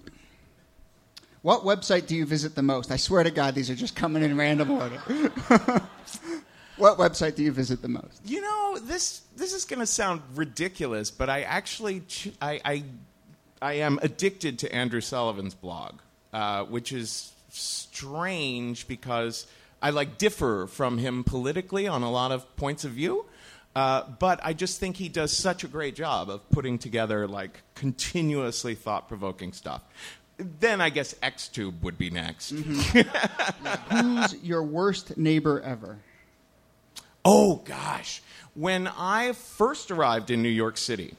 what 1.41 1.61
website 1.63 2.07
do 2.07 2.15
you 2.15 2.25
visit 2.25 2.55
the 2.55 2.61
most? 2.63 2.91
I 2.91 2.97
swear 2.97 3.23
to 3.23 3.31
God, 3.31 3.55
these 3.55 3.69
are 3.69 3.75
just 3.75 3.95
coming 3.95 4.23
in 4.23 4.37
random 4.37 4.71
order. 4.71 4.95
what 6.77 6.97
website 6.97 7.35
do 7.35 7.43
you 7.43 7.51
visit 7.51 7.81
the 7.81 7.87
most? 7.87 8.21
You 8.25 8.41
know, 8.41 8.79
this 8.81 9.21
this 9.35 9.53
is 9.53 9.65
going 9.65 9.79
to 9.79 9.85
sound 9.85 10.21
ridiculous, 10.35 11.11
but 11.11 11.29
I 11.29 11.41
actually 11.43 12.01
ch- 12.01 12.31
I, 12.41 12.59
I 12.65 12.83
I 13.61 13.73
am 13.73 13.99
addicted 14.01 14.59
to 14.59 14.73
Andrew 14.73 15.01
Sullivan's 15.01 15.53
blog, 15.55 15.95
uh, 16.33 16.63
which 16.65 16.91
is 16.91 17.31
strange 17.49 18.87
because 18.87 19.47
I 19.81 19.91
like 19.91 20.17
differ 20.17 20.67
from 20.67 20.98
him 20.98 21.24
politically 21.24 21.88
on 21.88 22.03
a 22.03 22.12
lot 22.12 22.31
of 22.31 22.55
points 22.55 22.84
of 22.84 22.91
view. 22.91 23.25
Uh, 23.75 24.03
but 24.17 24.39
I 24.41 24.53
just 24.53 24.79
think 24.79 24.96
he 24.96 25.07
does 25.07 25.31
such 25.31 25.63
a 25.63 25.67
great 25.67 25.96
job 25.96 26.31
of 26.31 26.50
putting 26.50 26.79
together 26.79 27.27
like 27.27 27.62
continuously 27.75 28.74
thought 28.74 29.07
provoking 29.07 29.53
stuff. 29.53 29.81
Then 30.38 30.81
I 30.81 30.89
guess 30.89 31.13
XTube 31.22 31.81
would 31.84 31.98
be 31.98 32.10
next. 32.10 32.50
Who's 33.91 34.36
your 34.43 34.63
worst 34.63 35.15
neighbor 35.15 35.62
ever? 35.62 36.00
Oh 37.24 37.57
gosh, 37.65 38.24
when 38.55 38.88
I 38.88 39.34
first 39.34 39.91
arrived 39.91 40.31
in 40.31 40.41
New 40.41 40.50
York 40.50 40.77
City, 40.77 41.13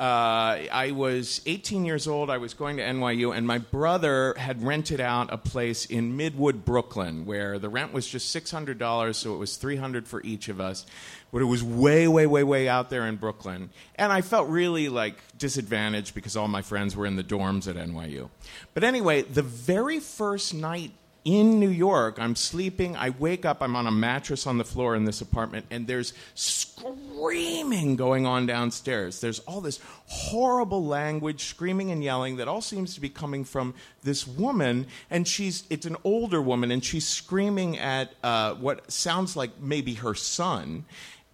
uh, 0.00 0.64
I 0.72 0.92
was 0.92 1.42
18 1.44 1.84
years 1.84 2.08
old. 2.08 2.30
I 2.30 2.38
was 2.38 2.54
going 2.54 2.78
to 2.78 2.82
NYU, 2.82 3.36
and 3.36 3.46
my 3.46 3.58
brother 3.58 4.32
had 4.38 4.62
rented 4.62 4.98
out 4.98 5.30
a 5.30 5.36
place 5.36 5.84
in 5.84 6.16
Midwood, 6.16 6.64
Brooklyn, 6.64 7.26
where 7.26 7.58
the 7.58 7.68
rent 7.68 7.92
was 7.92 8.08
just 8.08 8.34
$600, 8.34 9.14
so 9.14 9.34
it 9.34 9.36
was 9.36 9.56
300 9.56 10.08
for 10.08 10.22
each 10.22 10.48
of 10.48 10.58
us. 10.58 10.86
But 11.30 11.42
it 11.42 11.44
was 11.44 11.62
way, 11.62 12.08
way, 12.08 12.26
way, 12.26 12.42
way 12.42 12.66
out 12.66 12.88
there 12.88 13.06
in 13.06 13.16
Brooklyn, 13.16 13.68
and 13.96 14.10
I 14.10 14.22
felt 14.22 14.48
really 14.48 14.88
like 14.88 15.16
disadvantaged 15.36 16.14
because 16.14 16.34
all 16.34 16.48
my 16.48 16.62
friends 16.62 16.96
were 16.96 17.04
in 17.04 17.16
the 17.16 17.22
dorms 17.22 17.68
at 17.68 17.76
NYU. 17.76 18.30
But 18.72 18.84
anyway, 18.84 19.20
the 19.20 19.42
very 19.42 20.00
first 20.00 20.54
night 20.54 20.92
in 21.24 21.60
New 21.60 21.68
York. 21.68 22.18
I'm 22.18 22.34
sleeping. 22.34 22.96
I 22.96 23.10
wake 23.10 23.44
up. 23.44 23.62
I'm 23.62 23.76
on 23.76 23.86
a 23.86 23.90
mattress 23.90 24.46
on 24.46 24.58
the 24.58 24.64
floor 24.64 24.94
in 24.94 25.04
this 25.04 25.20
apartment, 25.20 25.66
and 25.70 25.86
there's 25.86 26.12
screaming 26.34 27.96
going 27.96 28.26
on 28.26 28.46
downstairs. 28.46 29.20
There's 29.20 29.40
all 29.40 29.60
this 29.60 29.80
horrible 30.06 30.84
language, 30.84 31.44
screaming 31.44 31.90
and 31.90 32.02
yelling 32.02 32.36
that 32.36 32.48
all 32.48 32.62
seems 32.62 32.94
to 32.94 33.00
be 33.00 33.08
coming 33.08 33.44
from 33.44 33.74
this 34.02 34.26
woman. 34.26 34.86
And 35.10 35.26
she's, 35.28 35.64
it's 35.70 35.86
an 35.86 35.96
older 36.04 36.40
woman, 36.40 36.70
and 36.70 36.84
she's 36.84 37.06
screaming 37.06 37.78
at 37.78 38.12
uh, 38.22 38.54
what 38.54 38.90
sounds 38.90 39.36
like 39.36 39.60
maybe 39.60 39.94
her 39.94 40.14
son. 40.14 40.84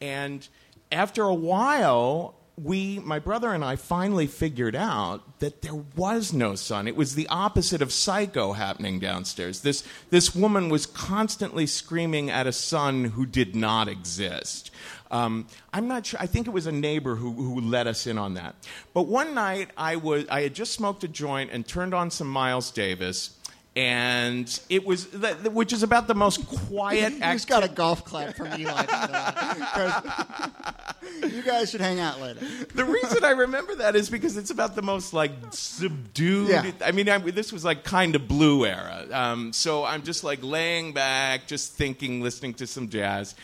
And 0.00 0.46
after 0.90 1.22
a 1.22 1.34
while, 1.34 2.34
we, 2.58 2.98
my 3.00 3.18
brother 3.18 3.52
and 3.52 3.62
I, 3.62 3.76
finally 3.76 4.26
figured 4.26 4.74
out 4.74 5.40
that 5.40 5.60
there 5.60 5.74
was 5.74 6.32
no 6.32 6.54
son. 6.54 6.88
It 6.88 6.96
was 6.96 7.14
the 7.14 7.28
opposite 7.28 7.82
of 7.82 7.92
psycho 7.92 8.54
happening 8.54 8.98
downstairs. 8.98 9.60
This, 9.60 9.84
this 10.08 10.34
woman 10.34 10.70
was 10.70 10.86
constantly 10.86 11.66
screaming 11.66 12.30
at 12.30 12.46
a 12.46 12.52
son 12.52 13.04
who 13.04 13.26
did 13.26 13.54
not 13.54 13.88
exist. 13.88 14.70
Um, 15.10 15.46
I'm 15.72 15.86
not 15.86 16.06
sure. 16.06 16.18
I 16.20 16.26
think 16.26 16.46
it 16.46 16.52
was 16.52 16.66
a 16.66 16.72
neighbor 16.72 17.14
who, 17.14 17.32
who 17.32 17.60
let 17.60 17.86
us 17.86 18.06
in 18.06 18.16
on 18.16 18.34
that. 18.34 18.54
But 18.94 19.02
one 19.02 19.34
night, 19.34 19.70
I, 19.76 19.96
was, 19.96 20.26
I 20.28 20.42
had 20.42 20.54
just 20.54 20.72
smoked 20.72 21.04
a 21.04 21.08
joint 21.08 21.50
and 21.52 21.66
turned 21.66 21.92
on 21.92 22.10
some 22.10 22.28
Miles 22.28 22.70
Davis. 22.70 23.38
And 23.76 24.58
it 24.70 24.86
was, 24.86 25.12
which 25.12 25.74
is 25.74 25.82
about 25.82 26.08
the 26.08 26.14
most 26.14 26.46
quiet. 26.46 27.12
you 27.12 27.20
just 27.20 27.46
got 27.46 27.62
a 27.62 27.68
golf 27.68 28.06
clap 28.06 28.34
from 28.34 28.46
Eli. 28.58 28.62
you 31.28 31.42
guys 31.42 31.70
should 31.70 31.82
hang 31.82 32.00
out 32.00 32.18
later. 32.18 32.40
the 32.74 32.86
reason 32.86 33.22
I 33.22 33.32
remember 33.32 33.74
that 33.74 33.94
is 33.94 34.08
because 34.08 34.38
it's 34.38 34.50
about 34.50 34.76
the 34.76 34.82
most 34.82 35.12
like 35.12 35.32
subdued. 35.50 36.48
Yeah. 36.48 36.70
I 36.82 36.92
mean, 36.92 37.10
I, 37.10 37.18
this 37.18 37.52
was 37.52 37.66
like 37.66 37.84
kind 37.84 38.16
of 38.16 38.26
blue 38.26 38.64
era. 38.64 39.04
Um, 39.12 39.52
so 39.52 39.84
I'm 39.84 40.02
just 40.02 40.24
like 40.24 40.42
laying 40.42 40.94
back, 40.94 41.46
just 41.46 41.74
thinking, 41.74 42.22
listening 42.22 42.54
to 42.54 42.66
some 42.66 42.88
jazz, 42.88 43.34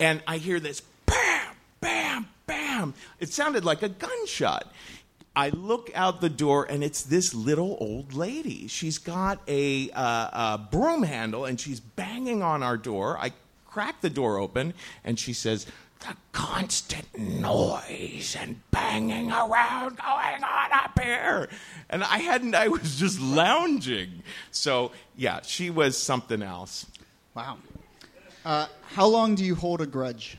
and 0.00 0.22
I 0.26 0.38
hear 0.38 0.58
this 0.58 0.80
bam, 1.04 1.54
bam, 1.80 2.28
bam. 2.46 2.94
It 3.20 3.30
sounded 3.30 3.64
like 3.64 3.82
a 3.82 3.90
gunshot. 3.90 4.72
I 5.34 5.48
look 5.48 5.90
out 5.94 6.20
the 6.20 6.28
door 6.28 6.66
and 6.68 6.84
it's 6.84 7.02
this 7.02 7.34
little 7.34 7.76
old 7.80 8.12
lady. 8.12 8.68
She's 8.68 8.98
got 8.98 9.40
a, 9.48 9.90
uh, 9.90 10.54
a 10.54 10.68
broom 10.70 11.02
handle 11.02 11.46
and 11.46 11.58
she's 11.58 11.80
banging 11.80 12.42
on 12.42 12.62
our 12.62 12.76
door. 12.76 13.16
I 13.18 13.32
crack 13.66 14.02
the 14.02 14.10
door 14.10 14.38
open 14.38 14.74
and 15.04 15.18
she 15.18 15.32
says, 15.32 15.66
The 16.00 16.14
constant 16.32 17.18
noise 17.18 18.36
and 18.38 18.60
banging 18.70 19.30
around 19.32 19.96
going 19.96 20.44
on 20.44 20.72
up 20.72 21.00
here. 21.00 21.48
And 21.88 22.04
I 22.04 22.18
hadn't, 22.18 22.54
I 22.54 22.68
was 22.68 22.98
just 22.98 23.18
lounging. 23.18 24.22
So, 24.50 24.92
yeah, 25.16 25.40
she 25.42 25.70
was 25.70 25.96
something 25.96 26.42
else. 26.42 26.84
Wow. 27.34 27.56
Uh, 28.44 28.66
how 28.94 29.06
long 29.06 29.34
do 29.34 29.44
you 29.44 29.54
hold 29.54 29.80
a 29.80 29.86
grudge? 29.86 30.36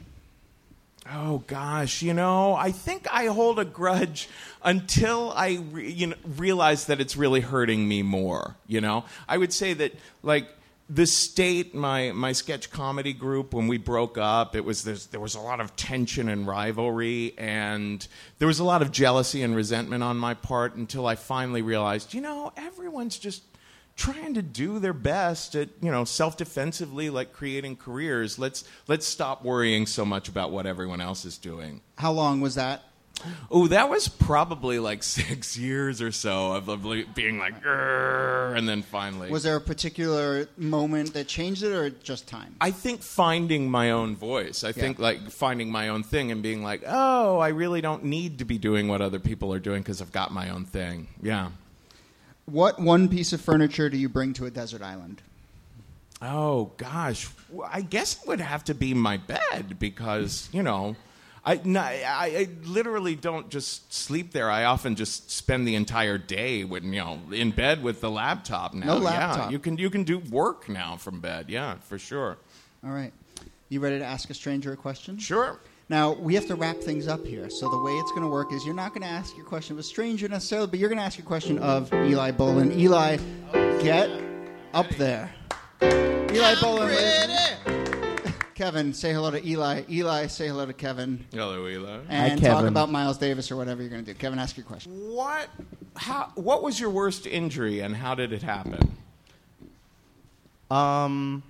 Oh 1.11 1.39
gosh, 1.47 2.01
you 2.01 2.13
know, 2.13 2.55
I 2.55 2.71
think 2.71 3.07
I 3.11 3.25
hold 3.25 3.59
a 3.59 3.65
grudge 3.65 4.29
until 4.63 5.33
I 5.35 5.59
re- 5.71 5.91
you 5.91 6.07
know, 6.07 6.15
realize 6.37 6.85
that 6.85 7.01
it's 7.01 7.17
really 7.17 7.41
hurting 7.41 7.87
me 7.87 8.03
more. 8.03 8.55
You 8.67 8.79
know, 8.79 9.03
I 9.27 9.37
would 9.37 9.51
say 9.51 9.73
that 9.73 9.93
like 10.21 10.47
the 10.89 11.05
state, 11.05 11.75
my 11.75 12.11
my 12.13 12.31
sketch 12.31 12.69
comedy 12.71 13.11
group, 13.11 13.53
when 13.53 13.67
we 13.67 13.77
broke 13.77 14.17
up, 14.17 14.55
it 14.55 14.63
was 14.63 14.83
there 15.07 15.19
was 15.19 15.35
a 15.35 15.41
lot 15.41 15.59
of 15.59 15.75
tension 15.75 16.29
and 16.29 16.47
rivalry, 16.47 17.33
and 17.37 18.07
there 18.39 18.47
was 18.47 18.59
a 18.59 18.63
lot 18.63 18.81
of 18.81 18.91
jealousy 18.91 19.41
and 19.41 19.55
resentment 19.55 20.03
on 20.03 20.17
my 20.17 20.33
part 20.33 20.75
until 20.75 21.05
I 21.05 21.15
finally 21.15 21.61
realized, 21.61 22.13
you 22.13 22.21
know, 22.21 22.53
everyone's 22.55 23.17
just 23.17 23.43
trying 23.95 24.33
to 24.33 24.41
do 24.41 24.79
their 24.79 24.93
best 24.93 25.55
at 25.55 25.69
you 25.81 25.91
know 25.91 26.03
self-defensively 26.03 27.09
like 27.09 27.31
creating 27.33 27.75
careers 27.75 28.39
let's 28.39 28.63
let's 28.87 29.05
stop 29.05 29.43
worrying 29.43 29.85
so 29.85 30.03
much 30.03 30.27
about 30.27 30.51
what 30.51 30.65
everyone 30.65 31.01
else 31.01 31.25
is 31.25 31.37
doing 31.37 31.81
How 31.97 32.11
long 32.11 32.41
was 32.41 32.55
that? 32.55 32.83
oh 33.51 33.67
that 33.67 33.89
was 33.89 34.07
probably 34.07 34.79
like 34.79 35.03
six 35.21 35.55
years 35.57 36.01
or 36.01 36.11
so 36.11 36.53
of, 36.53 36.67
of 36.67 36.83
being 37.13 37.37
like 37.37 37.53
and 37.63 38.67
then 38.67 38.81
finally 38.81 39.29
Was 39.29 39.43
there 39.43 39.55
a 39.55 39.61
particular 39.61 40.47
moment 40.57 41.13
that 41.13 41.27
changed 41.27 41.63
it, 41.63 41.71
or 41.71 41.89
just 41.89 42.27
time? 42.27 42.55
I 42.59 42.71
think 42.71 43.01
finding 43.01 43.69
my 43.69 43.91
own 43.91 44.15
voice. 44.15 44.63
I 44.63 44.71
think 44.71 44.99
like 44.99 45.29
finding 45.29 45.71
my 45.71 45.89
own 45.89 46.03
thing 46.03 46.31
and 46.31 46.41
being 46.43 46.63
like, 46.63 46.83
oh, 46.85 47.39
I 47.39 47.49
really 47.49 47.81
don't 47.81 48.05
need 48.05 48.39
to 48.39 48.45
be 48.45 48.57
doing 48.57 48.87
what 48.87 49.01
other 49.01 49.19
people 49.19 49.53
are 49.53 49.59
doing 49.59 49.81
because 49.81 50.01
I've 50.01 50.11
got 50.11 50.31
my 50.31 50.49
own 50.49 50.65
thing. 50.65 51.07
Yeah. 51.21 51.49
What 52.45 52.79
one 52.79 53.07
piece 53.07 53.33
of 53.33 53.41
furniture 53.41 53.89
do 53.89 53.97
you 53.97 54.09
bring 54.09 54.33
to 54.33 54.45
a 54.45 54.51
desert 54.51 54.81
island? 54.81 55.21
Oh 56.21 56.71
gosh, 56.77 57.27
I 57.69 57.81
guess 57.81 58.21
it 58.21 58.27
would 58.27 58.39
have 58.41 58.63
to 58.65 58.73
be 58.75 58.93
my 58.93 59.17
bed 59.17 59.77
because 59.79 60.49
you 60.51 60.63
know, 60.63 60.95
I, 61.45 61.59
no, 61.63 61.81
I, 61.81 61.97
I 62.05 62.47
literally 62.63 63.15
don't 63.15 63.49
just 63.49 63.93
sleep 63.93 64.31
there. 64.31 64.49
I 64.49 64.63
often 64.65 64.95
just 64.95 65.31
spend 65.31 65.67
the 65.67 65.75
entire 65.75 66.17
day 66.17 66.63
with 66.63 66.83
you 66.83 66.99
know 66.99 67.19
in 67.31 67.51
bed 67.51 67.83
with 67.83 67.99
the 68.01 68.09
laptop 68.11 68.73
now. 68.73 68.85
No 68.87 68.95
Yeah, 68.97 69.01
laptop. 69.03 69.51
you 69.51 69.59
can 69.59 69.77
you 69.77 69.89
can 69.89 70.03
do 70.03 70.19
work 70.19 70.69
now 70.69 70.95
from 70.97 71.19
bed. 71.19 71.49
Yeah, 71.49 71.75
for 71.75 71.97
sure. 71.99 72.37
All 72.85 72.91
right. 72.91 73.11
You 73.69 73.79
ready 73.79 73.99
to 73.99 74.05
ask 74.05 74.29
a 74.29 74.33
stranger 74.33 74.71
a 74.73 74.77
question? 74.77 75.17
Sure. 75.17 75.59
Now, 75.93 76.13
we 76.13 76.33
have 76.33 76.47
to 76.47 76.55
wrap 76.55 76.77
things 76.77 77.07
up 77.07 77.23
here. 77.23 77.51
So, 77.51 77.69
the 77.69 77.77
way 77.77 77.91
it's 77.91 78.09
going 78.13 78.23
to 78.23 78.27
work 78.27 78.51
is 78.51 78.65
you're 78.65 78.73
not 78.73 78.95
going 78.95 79.03
to 79.03 79.07
ask 79.07 79.37
your 79.37 79.45
question 79.45 79.75
of 79.75 79.79
a 79.79 79.83
stranger 79.83 80.27
necessarily, 80.27 80.65
but 80.65 80.79
you're 80.79 80.89
going 80.89 80.97
to 80.97 81.03
ask 81.03 81.19
your 81.19 81.27
question 81.27 81.59
of 81.59 81.93
Eli 81.93 82.31
Bolin. 82.31 82.75
Eli, 82.75 83.17
get 83.79 84.09
up 84.73 84.89
there. 84.97 85.31
Eli 85.83 86.55
Bolin. 86.55 88.33
Kevin, 88.55 88.91
say 88.91 89.13
hello 89.13 89.29
to 89.29 89.47
Eli. 89.47 89.83
Eli, 89.87 90.25
say 90.25 90.47
hello 90.47 90.65
to 90.65 90.73
Kevin. 90.73 91.27
Hello, 91.31 91.67
Eli. 91.67 91.99
And 92.09 92.09
Hi, 92.09 92.29
talk 92.29 92.57
Kevin. 92.57 92.69
about 92.69 92.89
Miles 92.89 93.19
Davis 93.19 93.51
or 93.51 93.55
whatever 93.55 93.83
you're 93.83 93.91
going 93.91 94.03
to 94.03 94.13
do. 94.13 94.17
Kevin, 94.17 94.39
ask 94.39 94.57
your 94.57 94.65
question. 94.65 94.93
What? 94.93 95.47
How? 95.95 96.31
What 96.33 96.63
was 96.63 96.79
your 96.79 96.89
worst 96.89 97.27
injury, 97.27 97.81
and 97.81 97.95
how 97.95 98.15
did 98.15 98.33
it 98.33 98.41
happen? 98.41 98.97
Um, 100.71 101.43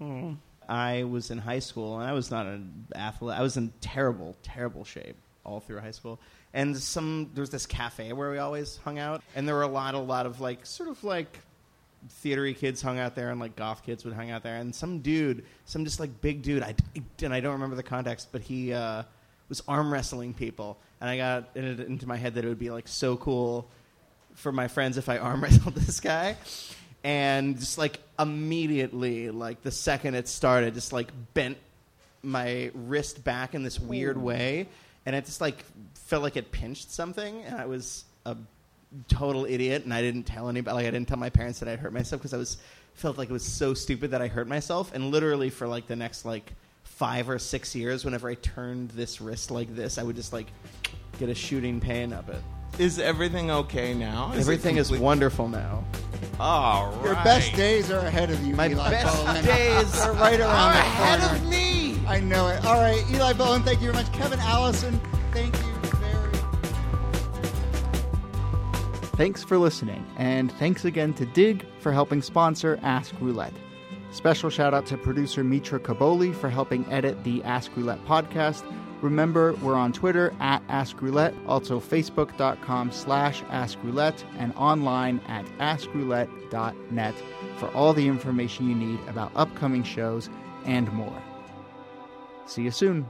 hmm, 0.00 0.32
I 0.72 1.04
was 1.04 1.30
in 1.30 1.36
high 1.36 1.58
school 1.58 2.00
and 2.00 2.08
I 2.08 2.14
was 2.14 2.30
not 2.30 2.46
an 2.46 2.86
athlete. 2.94 3.36
I 3.38 3.42
was 3.42 3.58
in 3.58 3.74
terrible, 3.82 4.34
terrible 4.42 4.84
shape 4.84 5.16
all 5.44 5.60
through 5.60 5.80
high 5.80 5.90
school. 5.90 6.18
And 6.54 6.74
some 6.78 7.30
there 7.34 7.42
was 7.42 7.50
this 7.50 7.66
cafe 7.66 8.14
where 8.14 8.30
we 8.30 8.38
always 8.38 8.78
hung 8.78 8.98
out, 8.98 9.22
and 9.36 9.46
there 9.46 9.54
were 9.54 9.62
a 9.62 9.68
lot, 9.68 9.94
a 9.94 9.98
lot 9.98 10.24
of 10.24 10.40
like 10.40 10.64
sort 10.64 10.88
of 10.88 11.04
like 11.04 11.40
theatery 12.24 12.56
kids 12.56 12.80
hung 12.80 12.98
out 12.98 13.14
there, 13.14 13.30
and 13.30 13.38
like 13.38 13.54
goth 13.54 13.84
kids 13.84 14.02
would 14.06 14.14
hang 14.14 14.30
out 14.30 14.42
there. 14.42 14.56
And 14.56 14.74
some 14.74 15.00
dude, 15.00 15.44
some 15.66 15.84
just 15.84 16.00
like 16.00 16.22
big 16.22 16.40
dude, 16.40 16.62
I 16.62 16.74
and 17.22 17.34
I 17.34 17.40
don't 17.40 17.52
remember 17.52 17.76
the 17.76 17.82
context, 17.82 18.28
but 18.32 18.40
he 18.40 18.72
uh, 18.72 19.02
was 19.50 19.62
arm 19.68 19.92
wrestling 19.92 20.32
people, 20.32 20.78
and 21.02 21.10
I 21.10 21.18
got 21.18 21.54
into 21.54 22.06
my 22.06 22.16
head 22.16 22.34
that 22.36 22.46
it 22.46 22.48
would 22.48 22.58
be 22.58 22.70
like 22.70 22.88
so 22.88 23.18
cool 23.18 23.68
for 24.34 24.52
my 24.52 24.68
friends 24.68 24.96
if 24.96 25.10
I 25.10 25.18
arm 25.18 25.42
wrestled 25.42 25.74
this 25.74 26.00
guy. 26.00 26.36
And 27.04 27.58
just 27.58 27.78
like 27.78 27.98
immediately, 28.18 29.30
like 29.30 29.62
the 29.62 29.70
second 29.70 30.14
it 30.14 30.28
started, 30.28 30.74
just 30.74 30.92
like 30.92 31.10
bent 31.34 31.58
my 32.22 32.70
wrist 32.74 33.24
back 33.24 33.54
in 33.54 33.64
this 33.64 33.80
weird 33.80 34.16
way, 34.16 34.68
and 35.04 35.16
it 35.16 35.24
just 35.24 35.40
like 35.40 35.64
felt 35.94 36.22
like 36.22 36.36
it 36.36 36.52
pinched 36.52 36.90
something, 36.90 37.42
and 37.42 37.56
I 37.56 37.66
was 37.66 38.04
a 38.24 38.36
total 39.08 39.44
idiot, 39.46 39.82
and 39.84 39.92
I 39.92 40.00
didn't 40.00 40.24
tell 40.24 40.48
anybody. 40.48 40.74
Like 40.76 40.86
I 40.86 40.90
didn't 40.90 41.08
tell 41.08 41.18
my 41.18 41.30
parents 41.30 41.58
that 41.58 41.68
I'd 41.68 41.80
hurt 41.80 41.92
myself 41.92 42.20
because 42.20 42.34
I 42.34 42.38
was 42.38 42.58
felt 42.94 43.18
like 43.18 43.30
it 43.30 43.32
was 43.32 43.44
so 43.44 43.74
stupid 43.74 44.12
that 44.12 44.22
I 44.22 44.28
hurt 44.28 44.46
myself, 44.46 44.94
and 44.94 45.10
literally 45.10 45.50
for 45.50 45.66
like 45.66 45.88
the 45.88 45.96
next 45.96 46.24
like 46.24 46.52
five 46.84 47.28
or 47.28 47.38
six 47.38 47.74
years, 47.74 48.04
whenever 48.04 48.28
I 48.28 48.34
turned 48.34 48.90
this 48.90 49.20
wrist 49.20 49.50
like 49.50 49.74
this, 49.74 49.98
I 49.98 50.04
would 50.04 50.14
just 50.14 50.32
like 50.32 50.46
get 51.18 51.28
a 51.28 51.34
shooting 51.34 51.80
pain 51.80 52.12
of 52.12 52.28
it. 52.28 52.42
Is 52.78 52.98
everything 52.98 53.50
okay 53.50 53.92
now? 53.92 54.32
Is 54.32 54.40
Everything 54.40 54.76
is 54.76 54.90
wonderful 54.90 55.48
now. 55.48 55.84
All 56.40 56.90
right. 56.92 57.04
Your 57.04 57.14
best 57.16 57.52
days 57.54 57.90
are 57.90 58.00
ahead 58.06 58.30
of 58.30 58.42
you, 58.44 58.54
My 58.56 58.68
Eli 58.68 58.90
best 58.90 59.16
Bolin. 59.16 59.44
days 59.44 60.00
are 60.00 60.12
right 60.14 60.40
around 60.40 60.50
are 60.50 60.72
the 60.72 60.78
ahead 60.78 61.20
corner. 61.20 61.36
of 61.36 61.48
me. 61.48 61.98
I 62.06 62.20
know 62.20 62.48
it. 62.48 62.64
All 62.64 62.80
right, 62.80 63.04
Eli 63.10 63.32
Bolin, 63.34 63.62
thank 63.64 63.80
you 63.80 63.92
very 63.92 64.02
much. 64.04 64.12
Kevin 64.12 64.40
Allison, 64.40 65.00
thank 65.32 65.54
you 65.56 65.62
very 65.98 66.14
much. 66.32 66.40
Thanks 69.16 69.42
for 69.44 69.58
listening, 69.58 70.04
and 70.16 70.50
thanks 70.52 70.84
again 70.84 71.12
to 71.14 71.26
Digg 71.26 71.64
for 71.78 71.92
helping 71.92 72.22
sponsor 72.22 72.78
Ask 72.82 73.14
Roulette. 73.20 73.52
Special 74.10 74.50
shout 74.50 74.74
out 74.74 74.84
to 74.86 74.96
producer 74.98 75.42
Mitra 75.44 75.78
Kaboli 75.80 76.34
for 76.34 76.50
helping 76.50 76.84
edit 76.92 77.22
the 77.24 77.42
Ask 77.44 77.70
Roulette 77.76 78.04
podcast. 78.04 78.62
Remember, 79.02 79.52
we're 79.54 79.74
on 79.74 79.92
Twitter 79.92 80.32
at 80.38 80.62
Ask 80.68 81.02
Roulette, 81.02 81.34
also 81.46 81.80
facebook.com 81.80 82.92
slash 82.92 83.42
Ask 83.50 83.78
Roulette, 83.82 84.24
and 84.38 84.54
online 84.54 85.20
at 85.26 85.44
askroulette.net 85.58 87.14
for 87.56 87.68
all 87.74 87.92
the 87.92 88.06
information 88.06 88.68
you 88.68 88.76
need 88.76 89.00
about 89.08 89.32
upcoming 89.34 89.82
shows 89.82 90.30
and 90.64 90.90
more. 90.92 91.22
See 92.46 92.62
you 92.62 92.70
soon. 92.70 93.06